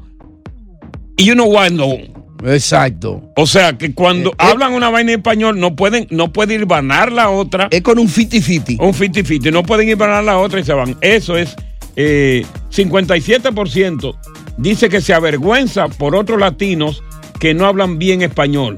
y 1.17 1.25
you 1.25 1.33
know 1.33 1.47
why 1.47 1.69
no. 1.71 1.97
Exacto. 2.43 3.31
O 3.35 3.47
sea, 3.47 3.77
que 3.77 3.93
cuando 3.93 4.33
hablan 4.37 4.73
una 4.73 4.89
vaina 4.89 5.13
en 5.13 5.19
español, 5.19 5.59
no 5.59 5.75
pueden, 5.75 6.07
no 6.11 6.31
pueden 6.31 6.61
ir 6.61 6.65
banar 6.67 7.11
la 7.11 7.29
otra. 7.29 7.67
Es 7.71 7.81
con 7.81 7.97
un 7.97 8.07
fiti-fiti. 8.07 8.77
Un 8.79 8.93
fiti-fiti. 8.93 9.49
No 9.51 9.63
pueden 9.63 9.89
ir 9.89 9.95
banar 9.95 10.23
la 10.23 10.37
otra 10.37 10.59
y 10.59 10.63
se 10.63 10.73
van. 10.73 10.95
Eso 11.01 11.37
es 11.37 11.55
eh, 11.95 12.45
57% 12.71 14.15
dice 14.57 14.89
que 14.89 15.01
se 15.01 15.13
avergüenza 15.13 15.87
por 15.87 16.15
otros 16.15 16.39
latinos 16.39 17.03
que 17.39 17.53
no 17.53 17.65
hablan 17.65 17.97
bien 17.97 18.21
español. 18.21 18.77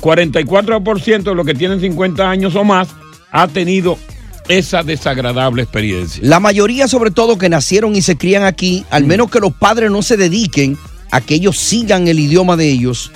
44% 0.00 1.22
de 1.22 1.34
los 1.34 1.46
que 1.46 1.54
tienen 1.54 1.80
50 1.80 2.28
años 2.28 2.56
o 2.56 2.64
más 2.64 2.88
ha 3.30 3.48
tenido 3.48 3.96
esa 4.48 4.82
desagradable 4.82 5.62
experiencia. 5.62 6.22
La 6.24 6.40
mayoría, 6.40 6.88
sobre 6.88 7.10
todo, 7.10 7.38
que 7.38 7.48
nacieron 7.48 7.94
y 7.96 8.02
se 8.02 8.16
crían 8.16 8.44
aquí, 8.44 8.84
al 8.90 9.04
menos 9.04 9.30
que 9.30 9.40
los 9.40 9.52
padres 9.52 9.90
no 9.90 10.02
se 10.02 10.16
dediquen 10.16 10.76
a 11.10 11.20
que 11.20 11.34
ellos 11.34 11.58
sigan 11.58 12.08
el 12.08 12.18
idioma 12.18 12.56
de 12.56 12.68
ellos, 12.70 13.12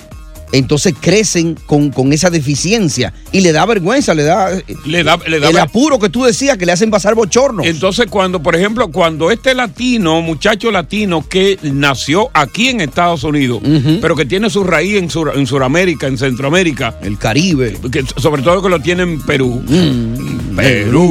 entonces 0.51 0.93
crecen 0.99 1.55
con, 1.65 1.89
con, 1.91 2.13
esa 2.13 2.29
deficiencia 2.29 3.13
y 3.31 3.41
le 3.41 3.51
da 3.51 3.65
vergüenza, 3.65 4.13
le 4.13 4.23
da, 4.23 4.49
le 4.85 5.03
da, 5.03 5.19
le 5.27 5.39
da 5.39 5.49
el 5.49 5.57
apuro 5.57 5.99
que 5.99 6.09
tú 6.09 6.23
decías 6.23 6.57
que 6.57 6.65
le 6.65 6.71
hacen 6.71 6.89
pasar 6.89 7.15
bochorno. 7.15 7.63
Entonces, 7.63 8.07
cuando, 8.09 8.41
por 8.41 8.55
ejemplo, 8.55 8.89
cuando 8.89 9.29
este 9.31 9.53
latino, 9.53 10.21
muchacho 10.21 10.71
latino 10.71 11.27
que 11.27 11.59
nació 11.63 12.29
aquí 12.33 12.69
en 12.69 12.81
Estados 12.81 13.23
Unidos, 13.23 13.61
pero 14.01 14.15
que 14.15 14.25
tiene 14.25 14.49
su 14.49 14.63
raíz 14.63 14.95
en, 14.95 15.09
Sur, 15.09 15.33
en 15.35 15.45
Sudamérica, 15.45 16.07
en 16.07 16.17
Centroamérica, 16.17 16.97
el 17.01 17.17
Caribe, 17.17 17.77
sobre 18.17 18.41
todo 18.41 18.61
que 18.61 18.69
lo 18.69 18.79
tiene 18.79 19.03
en 19.03 19.21
Perú. 19.21 19.61
Mm. 19.67 20.37
Perú, 20.57 21.05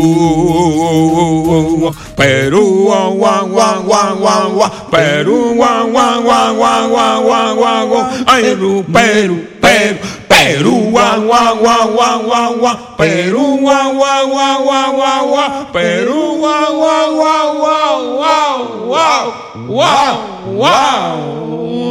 Perú, 2.17 2.85
guau, 2.87 3.15
guau, 3.15 3.47
guau, 3.47 3.85
guau, 3.85 4.17
guau, 4.55 4.71
Perú, 4.91 5.55
guau, 5.55 5.91
guau, 5.91 6.23
guau, 6.25 6.57
guau, 6.57 6.89
guau, 6.91 7.87
guau, 7.87 8.11
Perú, 8.27 8.85
Perú. 8.93 9.36
Perú, 9.67 9.99
Perú, 10.31 10.95
guau, 10.95 11.27
guau, 11.27 11.59
guau, 11.59 11.91
guau, 11.91 12.23
guau, 12.23 12.55
guau, 12.55 12.77
Perú, 12.95 13.59
guau, 13.59 13.99
guau, 13.99 14.23
guau, 14.31 14.63
guau, 14.63 14.93
guau, 14.95 15.27
guau, 15.27 15.51
Perú, 15.75 16.39
guau, 16.39 16.71
guau, 16.79 17.09
guau, 17.19 17.51
guau, 17.59 17.99
guau, 18.15 18.63
guau, 18.87 20.15
guau, 20.55 21.19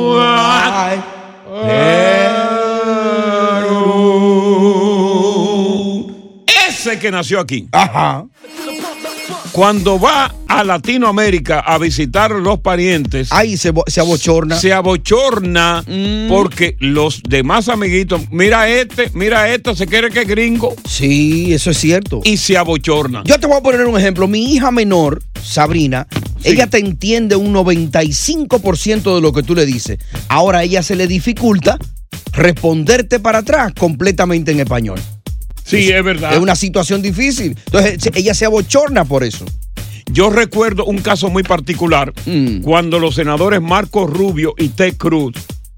guau, 0.07 0.95
Perú. 1.67 2.05
Ese 6.47 6.97
que 6.97 7.11
nació 7.11 7.41
aquí. 7.41 7.67
Ajá. 7.73 8.23
Cuando 9.55 9.97
va 9.97 10.35
a 10.49 10.65
Latinoamérica 10.65 11.61
a 11.61 11.77
visitar 11.77 12.29
los 12.31 12.59
parientes. 12.59 13.31
Ahí 13.31 13.55
se, 13.55 13.71
se 13.87 14.01
abochorna. 14.01 14.59
Se 14.59 14.73
abochorna 14.73 15.81
porque 16.27 16.75
los 16.81 17.23
demás 17.23 17.69
amiguitos, 17.69 18.29
mira 18.31 18.67
este, 18.67 19.09
mira 19.13 19.49
este, 19.53 19.73
se 19.73 19.87
quiere 19.87 20.09
que 20.09 20.23
es 20.23 20.27
gringo. 20.27 20.75
Sí, 20.85 21.53
eso 21.53 21.71
es 21.71 21.77
cierto. 21.77 22.19
Y 22.25 22.35
se 22.35 22.57
abochorna. 22.57 23.23
Yo 23.25 23.39
te 23.39 23.47
voy 23.47 23.55
a 23.55 23.61
poner 23.61 23.85
un 23.85 23.97
ejemplo. 23.97 24.27
Mi 24.27 24.53
hija 24.53 24.71
menor, 24.71 25.23
Sabrina, 25.41 26.05
Ella 26.43 26.67
te 26.67 26.79
entiende 26.79 27.37
un 27.37 27.53
95% 27.53 29.15
de 29.15 29.21
lo 29.21 29.31
que 29.31 29.41
tú 29.41 29.55
le 29.55 29.65
dices. 29.65 29.99
Ahora 30.27 30.59
a 30.59 30.63
ella 30.63 30.83
se 30.83 30.97
le 30.97 31.07
dificulta 31.07 31.79
responderte 32.33 33.21
para 33.21 33.37
atrás 33.37 33.71
completamente 33.73 34.51
en 34.51 34.59
español. 34.59 34.99
Sí, 35.65 35.89
es 35.91 36.03
verdad. 36.03 36.33
Es 36.33 36.39
una 36.39 36.55
situación 36.55 37.01
difícil. 37.01 37.57
Entonces 37.65 37.97
ella 38.13 38.33
se 38.33 38.45
abochorna 38.45 39.03
por 39.05 39.23
eso. 39.23 39.45
Yo 40.11 40.29
recuerdo 40.29 40.85
un 40.85 40.99
caso 40.99 41.29
muy 41.29 41.41
particular 41.43 42.13
Mm. 42.27 42.61
cuando 42.61 42.99
los 42.99 43.15
senadores 43.15 43.61
Marco 43.61 44.05
Rubio 44.05 44.53
y 44.57 44.69
Ted 44.69 44.95
Cruz 44.97 45.33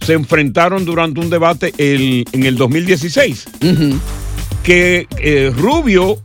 se 0.06 0.13
enfrentaron 0.13 0.84
durante 0.86 1.19
un 1.21 1.30
debate 1.30 1.73
el- 1.78 2.26
en 2.34 2.43
el 2.43 2.58
2016. 2.58 3.45
Que 4.63 5.08
eh, 5.17 5.52
Rubio 5.56 6.21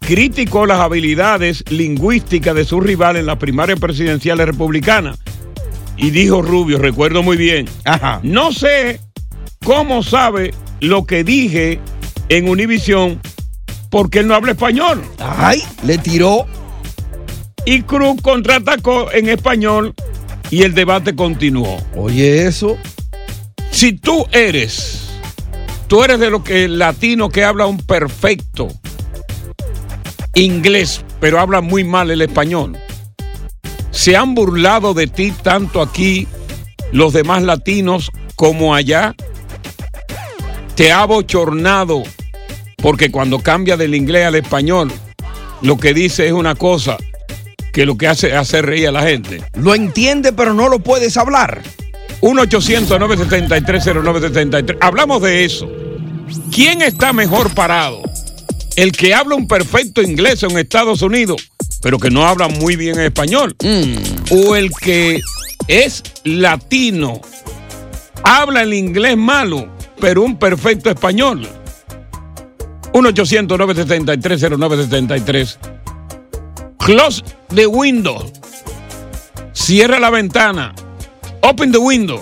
criticó 0.00 0.64
las 0.66 0.80
habilidades 0.80 1.62
lingüísticas 1.70 2.54
de 2.54 2.64
su 2.64 2.80
rival 2.80 3.16
en 3.16 3.26
las 3.26 3.36
primarias 3.36 3.78
presidenciales 3.78 4.46
republicanas. 4.46 5.18
Y 5.96 6.10
dijo 6.10 6.40
Rubio, 6.42 6.78
recuerdo 6.78 7.22
muy 7.22 7.36
bien, 7.36 7.66
no 8.22 8.50
sé 8.52 8.98
cómo 9.62 10.02
sabe 10.02 10.54
lo 10.80 11.04
que 11.04 11.22
dije 11.22 11.78
en 12.32 12.48
Univisión 12.48 13.20
porque 13.90 14.20
él 14.20 14.26
no 14.26 14.34
habla 14.34 14.52
español. 14.52 15.02
Ay, 15.18 15.62
le 15.84 15.98
tiró. 15.98 16.46
Y 17.66 17.82
Cruz 17.82 18.22
contraatacó 18.22 19.12
en 19.12 19.28
español 19.28 19.94
y 20.50 20.62
el 20.62 20.72
debate 20.72 21.14
continuó. 21.14 21.78
Oye, 21.94 22.46
eso. 22.46 22.78
Si 23.70 23.92
tú 23.92 24.24
eres, 24.32 25.10
tú 25.88 26.02
eres 26.04 26.18
de 26.20 26.30
los 26.30 26.42
que 26.42 26.68
latino 26.68 27.28
que 27.28 27.44
habla 27.44 27.66
un 27.66 27.76
perfecto 27.76 28.68
inglés, 30.34 31.04
pero 31.20 31.38
habla 31.38 31.60
muy 31.60 31.84
mal 31.84 32.10
el 32.10 32.22
español. 32.22 32.78
Se 33.90 34.16
han 34.16 34.34
burlado 34.34 34.94
de 34.94 35.06
ti 35.06 35.32
tanto 35.42 35.82
aquí 35.82 36.26
los 36.92 37.12
demás 37.12 37.42
latinos 37.42 38.10
como 38.36 38.74
allá. 38.74 39.14
Te 40.74 40.92
ha 40.92 41.04
bochornado 41.04 42.02
porque 42.82 43.10
cuando 43.10 43.38
cambia 43.38 43.78
del 43.78 43.94
inglés 43.94 44.26
al 44.26 44.34
español, 44.34 44.92
lo 45.62 45.78
que 45.78 45.94
dice 45.94 46.26
es 46.26 46.32
una 46.32 46.56
cosa 46.56 46.98
que 47.72 47.86
lo 47.86 47.96
que 47.96 48.08
hace 48.08 48.26
es 48.28 48.34
hacer 48.34 48.66
reír 48.66 48.88
a 48.88 48.92
la 48.92 49.02
gente. 49.02 49.42
Lo 49.54 49.74
entiende, 49.74 50.32
pero 50.32 50.52
no 50.52 50.68
lo 50.68 50.80
puedes 50.80 51.16
hablar. 51.16 51.62
1-800-973-0973. 52.20 54.76
Hablamos 54.80 55.22
de 55.22 55.44
eso. 55.44 55.70
¿Quién 56.52 56.82
está 56.82 57.12
mejor 57.12 57.54
parado? 57.54 58.02
¿El 58.76 58.90
que 58.92 59.14
habla 59.14 59.36
un 59.36 59.46
perfecto 59.46 60.02
inglés 60.02 60.42
en 60.42 60.58
Estados 60.58 61.02
Unidos, 61.02 61.52
pero 61.82 61.98
que 61.98 62.10
no 62.10 62.26
habla 62.26 62.48
muy 62.48 62.74
bien 62.76 62.98
español? 63.00 63.54
¿O 64.30 64.56
el 64.56 64.70
que 64.70 65.20
es 65.68 66.02
latino, 66.24 67.20
habla 68.22 68.62
el 68.62 68.74
inglés 68.74 69.16
malo, 69.16 69.68
pero 70.00 70.22
un 70.22 70.38
perfecto 70.38 70.90
español? 70.90 71.48
1-800-973-0973. 72.92 75.56
Close 76.78 77.22
the 77.54 77.66
window. 77.66 78.24
Cierra 79.52 79.98
la 80.00 80.10
ventana. 80.10 80.74
Open 81.42 81.70
the 81.72 81.78
window. 81.78 82.20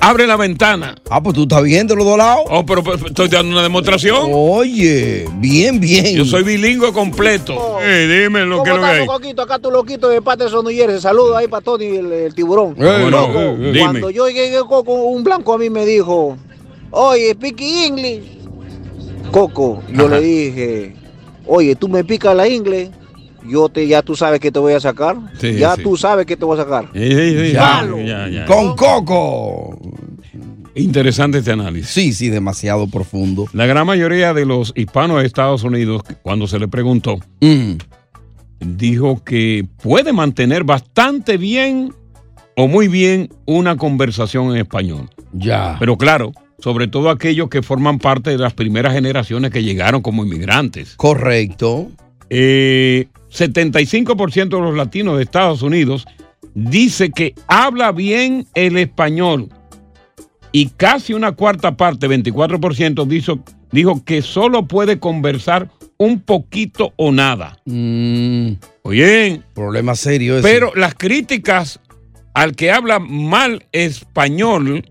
Abre 0.00 0.28
la 0.28 0.36
ventana. 0.36 0.94
Ah, 1.10 1.20
pues 1.20 1.34
tú 1.34 1.42
estás 1.42 1.60
viendo 1.64 1.96
los 1.96 2.06
dos 2.06 2.16
lados. 2.16 2.44
Oh, 2.50 2.64
pero, 2.64 2.84
pero 2.84 3.08
estoy 3.08 3.26
dando 3.28 3.50
una 3.52 3.62
demostración. 3.62 4.28
Oye, 4.32 5.28
bien, 5.38 5.80
bien. 5.80 6.14
Yo 6.16 6.24
soy 6.24 6.44
bilingüe 6.44 6.92
completo. 6.92 7.78
Eh, 7.82 8.06
dime 8.06 8.44
lo 8.44 8.62
que 8.62 8.70
¿Cómo 8.70 8.82
lo 8.82 8.88
que 8.88 9.00
hay. 9.00 9.06
Coquito? 9.06 9.42
Acá 9.42 9.58
tu 9.58 9.72
loquito 9.72 10.08
de 10.08 10.22
Patterson, 10.22 10.64
New 10.64 10.72
Jersey. 10.74 11.00
Saludos 11.00 11.36
ahí 11.36 11.48
para 11.48 11.62
Tony, 11.62 11.86
el, 11.86 12.12
el 12.12 12.32
tiburón. 12.34 12.76
Eh, 12.78 13.08
no, 13.10 13.26
Coco, 13.26 13.40
eh, 13.40 13.54
eh, 13.54 13.56
dime. 13.72 13.80
cuando 13.80 14.10
yo 14.10 14.28
llegué, 14.28 14.60
Coco, 14.60 14.92
un 14.92 15.24
blanco 15.24 15.52
a 15.54 15.58
mí 15.58 15.68
me 15.68 15.84
dijo, 15.84 16.38
oye, 16.92 17.32
speak 17.32 17.60
English. 17.60 18.37
Coco, 19.30 19.82
yo 19.92 20.06
Ajá. 20.06 20.16
le 20.18 20.20
dije, 20.26 20.96
oye, 21.46 21.74
tú 21.76 21.88
me 21.88 22.04
picas 22.04 22.34
la 22.34 22.48
inglés, 22.48 22.90
yo 23.46 23.68
te, 23.68 23.86
ya 23.86 24.02
tú 24.02 24.14
sabes 24.16 24.40
que 24.40 24.50
te 24.50 24.58
voy 24.58 24.72
a 24.74 24.80
sacar. 24.80 25.16
Sí, 25.40 25.54
ya 25.56 25.76
sí. 25.76 25.82
tú 25.82 25.96
sabes 25.96 26.26
que 26.26 26.36
te 26.36 26.44
voy 26.44 26.58
a 26.58 26.62
sacar. 26.64 26.88
Sí, 26.92 27.10
sí, 27.10 27.38
sí, 27.46 27.52
Ya. 27.52 27.86
ya, 28.04 28.28
ya. 28.28 28.46
Con 28.46 28.74
Coco. 28.76 29.78
Interesante 30.74 31.38
este 31.38 31.52
análisis. 31.52 31.88
Sí, 31.90 32.12
sí, 32.12 32.28
demasiado 32.28 32.86
profundo. 32.88 33.46
La 33.52 33.66
gran 33.66 33.86
mayoría 33.86 34.32
de 34.32 34.44
los 34.46 34.72
hispanos 34.76 35.20
de 35.20 35.26
Estados 35.26 35.64
Unidos, 35.64 36.02
cuando 36.22 36.46
se 36.46 36.58
le 36.58 36.68
preguntó, 36.68 37.18
Mm. 37.40 37.74
dijo 38.60 39.22
que 39.24 39.66
puede 39.82 40.12
mantener 40.12 40.64
bastante 40.64 41.36
bien 41.36 41.92
o 42.56 42.68
muy 42.68 42.88
bien 42.88 43.28
una 43.46 43.76
conversación 43.76 44.50
en 44.50 44.58
español. 44.58 45.08
Ya. 45.32 45.76
Pero 45.78 45.96
claro, 45.96 46.32
sobre 46.58 46.88
todo 46.88 47.10
aquellos 47.10 47.48
que 47.48 47.62
forman 47.62 47.98
parte 47.98 48.30
de 48.30 48.38
las 48.38 48.52
primeras 48.54 48.92
generaciones 48.94 49.50
que 49.50 49.62
llegaron 49.62 50.02
como 50.02 50.24
inmigrantes. 50.24 50.94
Correcto. 50.96 51.88
Eh, 52.30 53.06
75% 53.30 54.48
de 54.56 54.60
los 54.62 54.76
latinos 54.76 55.16
de 55.16 55.22
Estados 55.22 55.62
Unidos 55.62 56.06
dice 56.54 57.10
que 57.10 57.34
habla 57.46 57.92
bien 57.92 58.46
el 58.54 58.76
español 58.78 59.48
y 60.52 60.70
casi 60.70 61.12
una 61.14 61.32
cuarta 61.32 61.76
parte, 61.76 62.08
24%, 62.08 63.06
dijo, 63.06 63.38
dijo 63.70 64.02
que 64.04 64.22
solo 64.22 64.66
puede 64.66 64.98
conversar 64.98 65.70
un 65.98 66.20
poquito 66.20 66.92
o 66.96 67.12
nada. 67.12 67.58
Oye, 68.82 69.40
Mm, 69.42 69.54
Problema 69.54 69.94
serio 69.94 70.38
ese. 70.38 70.48
pero 70.48 70.72
las 70.74 70.94
críticas 70.94 71.80
al 72.34 72.54
que 72.56 72.70
habla 72.70 72.98
mal 72.98 73.66
español 73.72 74.88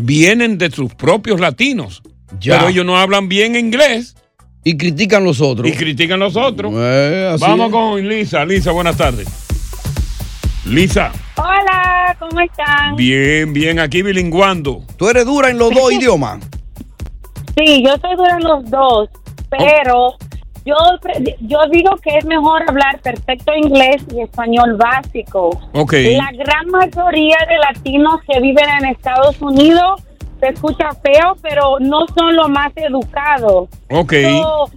vienen 0.00 0.58
de 0.58 0.70
sus 0.70 0.94
propios 0.94 1.40
latinos. 1.40 2.02
Ya. 2.38 2.58
Pero 2.58 2.68
ellos 2.70 2.84
no 2.86 2.96
hablan 2.98 3.28
bien 3.28 3.56
inglés. 3.56 4.16
Y 4.62 4.76
critican 4.76 5.24
los 5.24 5.40
otros. 5.40 5.66
Y 5.68 5.72
critican 5.72 6.20
los 6.20 6.36
otros. 6.36 6.72
Eh, 6.76 7.30
así 7.34 7.42
Vamos 7.42 7.66
es. 7.68 7.72
con 7.72 8.08
Lisa. 8.08 8.44
Lisa, 8.44 8.72
buenas 8.72 8.96
tardes. 8.96 9.26
Lisa, 10.66 11.10
Hola, 11.36 12.14
¿cómo 12.18 12.38
están? 12.40 12.94
bien, 12.94 13.52
bien, 13.54 13.78
aquí 13.80 14.02
bilinguando. 14.02 14.84
Tú 14.98 15.08
eres 15.08 15.24
dura 15.24 15.48
en 15.50 15.56
los 15.58 15.72
dos 15.72 15.90
idiomas. 15.92 16.38
Sí, 17.56 17.82
yo 17.84 17.94
soy 18.00 18.16
dura 18.16 18.36
en 18.36 18.44
los 18.44 18.70
dos, 18.70 19.08
pero 19.50 20.14
yo, 20.64 20.74
pre- 21.00 21.36
yo 21.40 21.58
digo 21.70 21.96
que 22.02 22.18
es 22.18 22.24
mejor 22.24 22.62
hablar 22.68 23.00
perfecto 23.00 23.52
inglés 23.54 24.02
y 24.14 24.20
español 24.20 24.76
básico. 24.76 25.50
Ok. 25.72 25.92
La 26.16 26.30
gran 26.32 26.66
mayoría 26.70 27.38
de 27.48 27.58
latinos 27.58 28.20
que 28.30 28.40
viven 28.40 28.66
en 28.80 28.86
Estados 28.86 29.40
Unidos 29.40 30.02
se 30.40 30.48
escucha 30.48 30.90
feo, 31.02 31.36
pero 31.42 31.78
no 31.80 32.06
son 32.16 32.34
los 32.36 32.48
más 32.48 32.72
educados. 32.76 33.68
Ok. 33.90 34.14
So, 34.22 34.70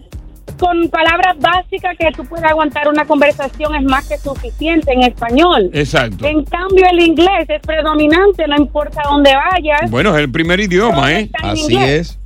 con 0.60 0.88
palabras 0.90 1.36
básicas 1.40 1.98
que 1.98 2.12
tú 2.12 2.24
puedas 2.26 2.52
aguantar 2.52 2.88
una 2.88 3.06
conversación 3.06 3.76
es 3.76 3.84
más 3.84 4.08
que 4.08 4.18
suficiente 4.18 4.94
en 4.94 5.04
español. 5.04 5.70
Exacto. 5.74 6.26
En 6.26 6.44
cambio, 6.46 6.86
el 6.92 7.00
inglés 7.00 7.46
es 7.50 7.62
predominante, 7.62 8.48
no 8.48 8.56
importa 8.58 9.02
dónde 9.10 9.32
vayas. 9.36 9.90
Bueno, 9.90 10.16
es 10.16 10.22
el 10.22 10.32
primer 10.32 10.60
idioma, 10.60 11.12
¿eh? 11.12 11.30
Así 11.42 11.62
inglés. 11.74 11.90
es. 11.90 12.20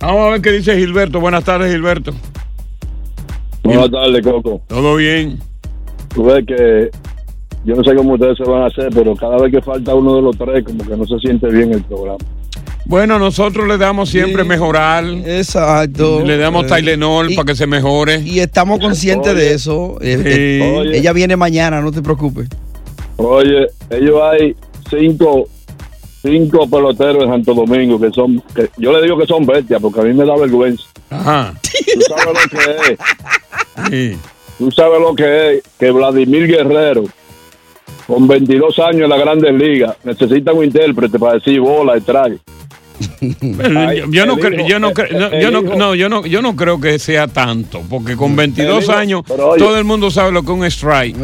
Vamos 0.00 0.26
a 0.26 0.30
ver 0.30 0.40
qué 0.42 0.52
dice 0.52 0.76
Gilberto. 0.76 1.20
Buenas 1.20 1.44
tardes, 1.44 1.72
Gilberto. 1.72 2.12
Buenas 3.62 3.90
tardes, 3.90 4.22
Coco. 4.24 4.60
Todo 4.68 4.96
bien. 4.96 5.38
Tú 6.14 6.24
ves 6.24 6.44
que 6.46 6.90
yo 7.64 7.74
no 7.74 7.82
sé 7.82 7.94
cómo 7.96 8.14
ustedes 8.14 8.36
se 8.36 8.44
van 8.44 8.62
a 8.62 8.66
hacer, 8.66 8.90
pero 8.94 9.14
cada 9.16 9.38
vez 9.38 9.50
que 9.52 9.62
falta 9.62 9.94
uno 9.94 10.16
de 10.16 10.22
los 10.22 10.36
tres, 10.36 10.64
como 10.64 10.84
que 10.86 10.96
no 10.96 11.06
se 11.06 11.18
siente 11.18 11.48
bien 11.48 11.72
el 11.72 11.82
programa. 11.82 12.18
Bueno, 12.86 13.18
nosotros 13.18 13.66
le 13.66 13.78
damos 13.78 14.10
siempre 14.10 14.44
mejorar. 14.44 15.04
Exacto. 15.06 16.20
Le 16.22 16.36
damos 16.36 16.66
Eh, 16.66 16.68
Tylenol 16.76 17.32
y- 17.32 17.34
para 17.36 17.46
que 17.46 17.54
se 17.56 17.66
mejore. 17.66 18.20
Y 18.20 18.40
estamos 18.40 18.78
conscientes 18.78 19.32
Oye. 19.32 19.40
de 19.42 19.54
eso. 19.54 19.96
Eh, 20.02 20.16
Sí. 20.22 20.28
eh, 20.62 20.76
Oye. 20.78 20.98
Ella 20.98 21.12
viene 21.14 21.36
mañana, 21.36 21.80
no 21.80 21.90
te 21.90 22.02
preocupes. 22.02 22.48
Oye, 23.16 23.68
ellos 23.88 24.20
hay 24.22 24.54
cinco, 24.90 25.48
cinco 26.24 26.66
peloteros 26.68 27.22
en 27.24 27.28
Santo 27.30 27.54
Domingo 27.54 28.00
que 28.00 28.10
son, 28.10 28.42
que 28.54 28.70
yo 28.78 28.92
le 28.92 29.02
digo 29.02 29.16
que 29.18 29.26
son 29.26 29.44
bestias 29.44 29.80
porque 29.80 30.00
a 30.00 30.04
mí 30.04 30.14
me 30.14 30.24
da 30.24 30.34
vergüenza. 30.36 30.84
Ajá. 31.10 31.54
Tú 31.62 32.00
sabes 32.08 32.26
lo 32.26 32.58
que 32.58 32.92
es. 32.92 32.98
Sí. 34.12 34.18
Tú 34.58 34.70
sabes 34.70 35.00
lo 35.00 35.14
que 35.14 35.56
es 35.58 35.62
que 35.78 35.90
Vladimir 35.90 36.46
Guerrero, 36.46 37.04
con 38.06 38.26
22 38.26 38.78
años 38.78 39.02
en 39.02 39.08
la 39.10 39.16
Grandes 39.18 39.52
Ligas, 39.54 39.96
necesita 40.04 40.52
un 40.52 40.64
intérprete 40.64 41.18
para 41.18 41.34
decir 41.34 41.60
bola 41.60 41.96
y 41.98 42.00
Ay, 43.76 44.02
yo, 44.10 44.24
no 44.24 44.36
creo, 44.36 44.66
yo 44.66 44.78
no, 44.78 44.92
yo 44.92 45.50
no, 45.50 45.94
yo 45.96 46.08
no, 46.08 46.24
yo 46.26 46.40
no 46.42 46.54
creo 46.54 46.80
que 46.80 46.98
sea 47.00 47.26
tanto, 47.26 47.82
porque 47.90 48.16
con 48.16 48.36
22 48.36 48.84
hijo- 48.84 48.92
años 48.92 49.22
oye- 49.28 49.58
todo 49.58 49.76
el 49.78 49.84
mundo 49.84 50.10
sabe 50.12 50.30
lo 50.30 50.42
que 50.42 50.52
es 50.52 50.58
un 50.58 50.64
strike. 50.66 51.16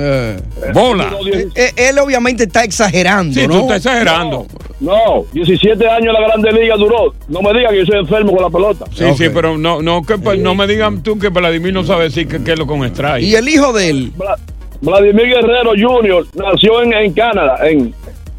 Bola. 0.74 1.14
Eh, 1.32 1.48
eh, 1.54 1.72
él 1.76 1.98
obviamente 2.00 2.44
está 2.44 2.64
exagerando, 2.64 3.40
Sí, 3.40 3.46
¿no? 3.46 3.54
tú 3.54 3.60
estás 3.60 3.76
exagerando. 3.78 4.46
No, 4.80 5.24
17 5.32 5.86
años 5.88 6.12
la 6.14 6.20
Grande 6.26 6.52
Liga 6.52 6.74
duró. 6.76 7.12
No 7.28 7.42
me 7.42 7.52
digan 7.52 7.72
que 7.72 7.80
yo 7.80 7.86
soy 7.86 7.98
enfermo 7.98 8.32
con 8.32 8.42
la 8.42 8.48
pelota. 8.50 8.86
Sí, 8.94 9.04
sí, 9.16 9.28
pero 9.32 9.58
no, 9.58 9.82
no, 9.82 10.02
que, 10.02 10.16
pa- 10.16 10.36
no 10.36 10.54
me 10.54 10.66
digan 10.66 11.02
tú 11.02 11.18
que 11.18 11.28
Vladimir 11.28 11.74
no 11.74 11.84
sabe 11.84 12.04
decir 12.04 12.26
que, 12.26 12.42
que 12.42 12.52
es 12.52 12.58
lo 12.58 12.66
con 12.66 12.82
strike. 12.84 13.22
¿Y 13.22 13.34
el 13.34 13.46
hijo 13.48 13.72
de 13.74 13.90
él? 13.90 14.12
Vla- 14.16 14.38
Vladimir 14.80 15.26
Guerrero 15.26 15.72
Jr. 15.78 16.26
nació 16.34 16.82
en, 16.82 16.94
en 16.94 17.12
Canadá, 17.12 17.58
en, 17.68 17.92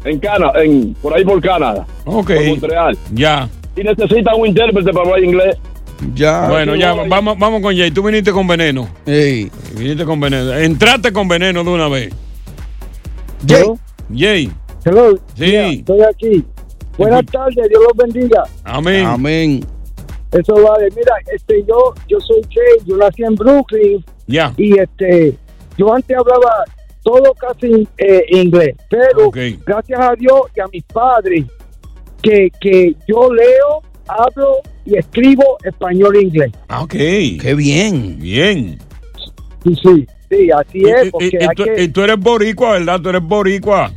en 0.04 0.18
Canadá, 0.18 0.62
en, 0.64 0.94
por 0.94 1.14
ahí 1.16 1.24
por 1.24 1.40
Canadá. 1.40 1.86
Ok. 2.04 2.32
Por 2.34 2.46
Montreal. 2.46 2.98
Ya. 3.12 3.48
Y 3.76 3.82
necesita 3.84 4.34
un 4.34 4.48
intérprete 4.48 4.90
para 4.92 5.04
hablar 5.06 5.22
inglés. 5.22 5.56
Ya. 6.16 6.48
Bueno, 6.48 6.74
ya, 6.74 6.92
vamos, 6.94 7.38
vamos 7.38 7.62
con 7.62 7.76
Jay. 7.76 7.92
Tú 7.92 8.02
viniste 8.02 8.32
con 8.32 8.48
veneno. 8.48 8.88
Viniste 9.06 10.04
con 10.04 10.18
veneno. 10.18 10.52
Entraste 10.54 11.12
con 11.12 11.28
veneno 11.28 11.62
de 11.62 11.70
una 11.70 11.86
vez. 11.86 12.12
Jay. 13.46 13.64
Jay. 14.14 14.50
Hello. 14.84 15.16
Sí. 15.36 15.54
Estoy 15.54 16.00
aquí. 16.02 16.44
Buenas 16.98 17.24
tardes, 17.26 17.68
Dios 17.68 17.82
los 17.88 17.96
bendiga. 17.96 18.44
Amén. 18.64 19.06
Amén. 19.06 19.64
Eso 20.32 20.54
vale. 20.54 20.88
Mira, 20.96 21.12
este, 21.34 21.64
yo, 21.66 21.94
yo 22.08 22.18
soy 22.20 22.40
Jay, 22.50 22.86
yo 22.86 22.96
nací 22.96 23.22
en 23.22 23.34
Brooklyn 23.34 24.04
Ya. 24.26 24.52
y 24.56 24.78
este, 24.78 25.36
yo 25.76 25.92
antes 25.94 26.16
hablaba 26.16 26.64
todo 27.02 27.34
casi 27.34 27.86
eh, 27.98 28.24
inglés, 28.30 28.76
pero 28.88 29.30
gracias 29.66 30.00
a 30.00 30.14
Dios 30.14 30.40
y 30.56 30.60
a 30.60 30.66
mis 30.72 30.84
padres 30.84 31.44
que, 32.22 32.48
que 32.60 32.94
yo 33.08 33.32
leo, 33.32 33.82
hablo 34.06 34.56
y 34.84 34.96
escribo 34.96 35.58
español 35.64 36.16
e 36.16 36.22
inglés. 36.22 36.52
Ah, 36.68 36.82
ok. 36.82 36.92
Qué 36.92 37.54
bien. 37.56 38.18
Bien. 38.20 38.78
Sí, 39.64 39.74
sí, 39.82 40.06
sí, 40.30 40.50
así 40.50 40.82
es, 40.88 41.06
y- 41.06 41.10
porque 41.10 41.30
y 41.32 41.36
hay 41.42 41.48
tú, 41.56 41.64
que- 41.64 41.82
y 41.82 41.88
tú 41.88 42.02
eres 42.02 42.18
boricua, 42.18 42.72
¿verdad? 42.72 43.00
Tú 43.00 43.08
eres 43.10 43.22
boricua. 43.22 43.90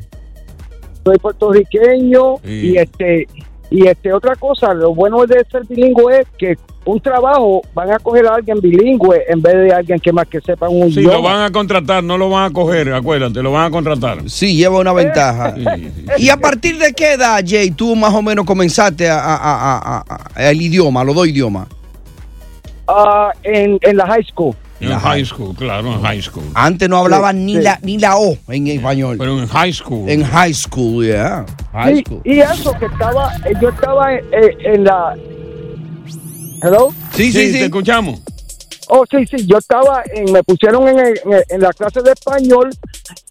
Soy 1.06 1.18
puertorriqueño 1.20 2.38
Sí. 2.44 2.52
y 2.74 2.78
este 2.78 3.28
y 3.70 3.88
este 3.88 4.12
otra 4.14 4.36
cosa 4.36 4.74
lo 4.74 4.94
bueno 4.94 5.26
de 5.26 5.46
ser 5.52 5.64
bilingüe 5.68 6.20
es 6.22 6.28
que 6.38 6.58
un 6.86 7.00
trabajo 7.00 7.62
van 7.74 7.92
a 7.92 7.98
coger 7.98 8.28
a 8.28 8.36
alguien 8.36 8.60
bilingüe 8.62 9.24
en 9.28 9.42
vez 9.42 9.56
de 9.56 9.74
alguien 9.74 10.00
que 10.00 10.12
más 10.14 10.28
que 10.28 10.40
sepa 10.42 10.70
un 10.70 10.92
Sí, 10.92 11.00
idioma 11.00 11.16
lo 11.18 11.22
van 11.24 11.42
a 11.44 11.52
contratar, 11.52 12.04
no 12.04 12.16
lo 12.18 12.30
van 12.30 12.52
a 12.52 12.54
coger, 12.54 12.94
acuérdate, 12.94 13.42
lo 13.42 13.52
van 13.52 13.66
a 13.66 13.70
contratar. 13.72 14.30
Sí, 14.30 14.56
lleva 14.56 14.80
una 14.80 14.94
ventaja. 14.94 15.56
¿Y 16.20 16.30
a 16.30 16.38
partir 16.38 16.78
de 16.78 16.94
qué 16.94 17.14
edad, 17.14 17.44
Jay, 17.46 17.72
tú 17.72 17.96
más 17.96 18.14
o 18.14 18.22
menos 18.22 18.46
comenzaste 18.46 19.10
a, 19.10 19.18
a- 19.20 19.36
a- 19.36 19.78
a- 19.98 20.06
a- 20.36 20.50
el 20.52 20.62
idioma, 20.62 21.04
los 21.04 21.16
dos 21.16 21.28
idiomas? 21.28 21.68
Ah, 22.88 23.32
en, 23.42 23.80
en 23.82 23.98
la 23.98 24.06
high 24.06 24.24
school 24.24 24.56
En 24.82 24.92
high 25.00 25.24
school, 25.26 25.56
claro, 25.56 25.94
en 25.94 26.02
high 26.02 26.22
school. 26.22 26.44
Antes 26.54 26.90
no 26.90 26.98
hablaban 26.98 27.38
Sí, 27.38 27.44
ni 27.46 27.54
sí. 27.56 27.62
la 27.62 27.80
ni 27.82 27.98
la 27.98 28.18
O 28.18 28.38
en 28.50 28.68
español. 28.68 29.18
Pero 29.18 29.40
en 29.40 29.48
high 29.48 29.72
school. 29.74 30.10
En 30.10 30.24
high 30.24 30.54
school, 30.54 31.06
yeah. 31.06 31.46
High 31.72 31.96
Sí, 31.98 32.04
school. 32.06 32.22
y 32.26 32.40
eso 32.40 32.74
que 32.80 32.86
estaba 32.86 33.32
eh, 33.46 33.54
yo 33.62 33.70
estaba 33.70 34.14
en, 34.14 34.26
eh, 34.34 34.58
en 34.74 34.84
la 34.84 35.16
hello 36.62 36.94
Sí, 37.14 37.32
sí, 37.32 37.48
sí. 37.48 37.60
te 37.60 37.66
escuchamos. 37.66 38.20
Oh, 38.88 39.04
sí, 39.10 39.26
sí, 39.26 39.48
yo 39.48 39.58
estaba 39.58 40.04
en, 40.14 40.32
me 40.32 40.44
pusieron 40.44 40.88
en, 40.88 41.00
en 41.00 41.16
en 41.50 41.62
la 41.62 41.72
clase 41.74 42.02
de 42.02 42.12
español 42.12 42.70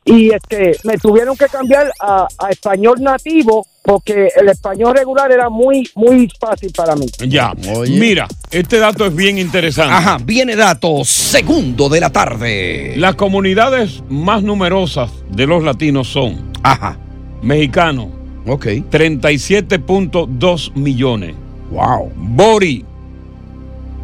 y 0.05 0.31
este 0.35 0.77
me 0.83 0.97
tuvieron 0.99 1.37
que 1.37 1.47
cambiar 1.47 1.93
a, 2.01 2.27
a 2.39 2.51
español 2.51 2.97
nativo 3.01 3.67
porque 3.85 4.29
el 4.41 4.49
español 4.49 4.95
regular 4.97 5.31
era 5.31 5.51
muy, 5.51 5.87
muy 5.95 6.29
fácil 6.41 6.73
para 6.75 6.97
mí. 6.97 7.05
Ya. 7.29 7.53
Mira, 7.91 8.27
este 8.51 8.79
dato 8.79 9.05
es 9.05 9.15
bien 9.15 9.37
interesante. 9.39 9.93
Ajá, 9.95 10.17
viene 10.25 10.57
dato 10.57 11.05
segundo 11.05 11.91
de 11.91 12.01
la 12.01 12.09
tarde. 12.11 12.95
Las 12.97 13.15
comunidades 13.15 14.03
más 14.09 14.43
numerosas 14.43 15.11
de 15.31 15.47
los 15.47 15.63
latinos 15.63 16.09
son 16.09 16.51
Ajá. 16.63 16.97
mexicanos, 17.43 18.07
Ok. 18.47 18.67
37.2 18.91 20.73
millones. 20.75 21.35
Wow. 21.71 22.11
Bori, 22.17 22.85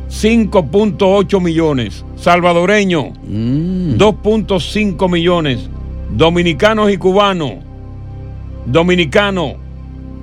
5.8 0.09 1.41
millones. 1.41 2.05
Salvadoreño, 2.17 3.13
Mm. 3.27 3.97
2.5 3.97 5.09
millones. 5.09 5.69
Dominicanos 6.11 6.91
y 6.91 6.97
cubanos, 6.97 7.53
dominicano, 8.67 9.55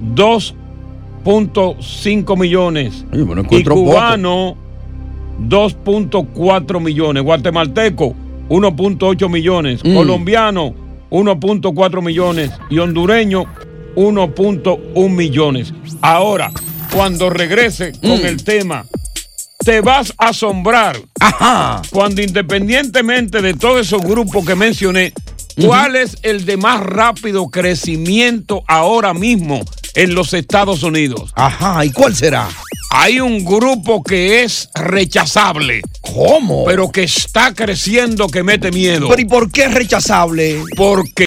2.5 0.01 2.37
millones. 2.37 3.05
Bueno, 3.11 3.43
y 3.49 3.63
cubano, 3.63 4.55
2.4 5.41 6.79
millones. 6.81 7.23
Guatemalteco, 7.23 8.15
1.8 8.49 9.29
millones. 9.29 9.81
Mm. 9.83 9.95
Colombiano, 9.95 10.73
1.4 11.09 12.01
millones. 12.01 12.51
Y 12.69 12.79
hondureño, 12.79 13.45
1.1 13.95 15.09
millones. 15.09 15.73
Ahora, 16.01 16.51
cuando 16.93 17.29
regrese 17.29 17.93
con 17.99 18.21
Mm. 18.21 18.25
el 18.25 18.43
tema, 18.43 18.85
te 19.65 19.81
vas 19.81 20.13
a 20.17 20.29
asombrar. 20.29 20.97
Ajá. 21.19 21.81
Cuando 21.91 22.21
independientemente 22.21 23.41
de 23.41 23.53
todos 23.53 23.81
esos 23.81 24.01
grupos 24.01 24.45
que 24.45 24.55
mencioné, 24.55 25.13
¿cuál 25.65 25.95
es 25.95 26.17
el 26.21 26.45
de 26.45 26.57
más 26.57 26.79
rápido 26.81 27.49
crecimiento 27.49 28.63
ahora 28.67 29.13
mismo 29.13 29.61
en 29.97 30.13
los 30.13 30.33
Estados 30.33 30.83
Unidos? 30.83 31.31
Ajá, 31.35 31.83
¿y 31.83 31.91
cuál 31.91 32.15
será? 32.15 32.47
Hay 32.91 33.19
un 33.19 33.43
grupo 33.43 34.03
que 34.03 34.43
es 34.43 34.69
rechazable. 34.75 35.81
¿Cómo? 36.01 36.65
Pero 36.65 36.91
que 36.91 37.03
está 37.03 37.53
creciendo 37.53 38.27
que 38.27 38.43
mete 38.43 38.71
miedo. 38.71 39.09
Pero 39.09 39.21
¿y 39.21 39.25
por 39.25 39.51
qué 39.51 39.65
es 39.65 39.73
rechazable? 39.73 40.63
Porque 40.75 41.26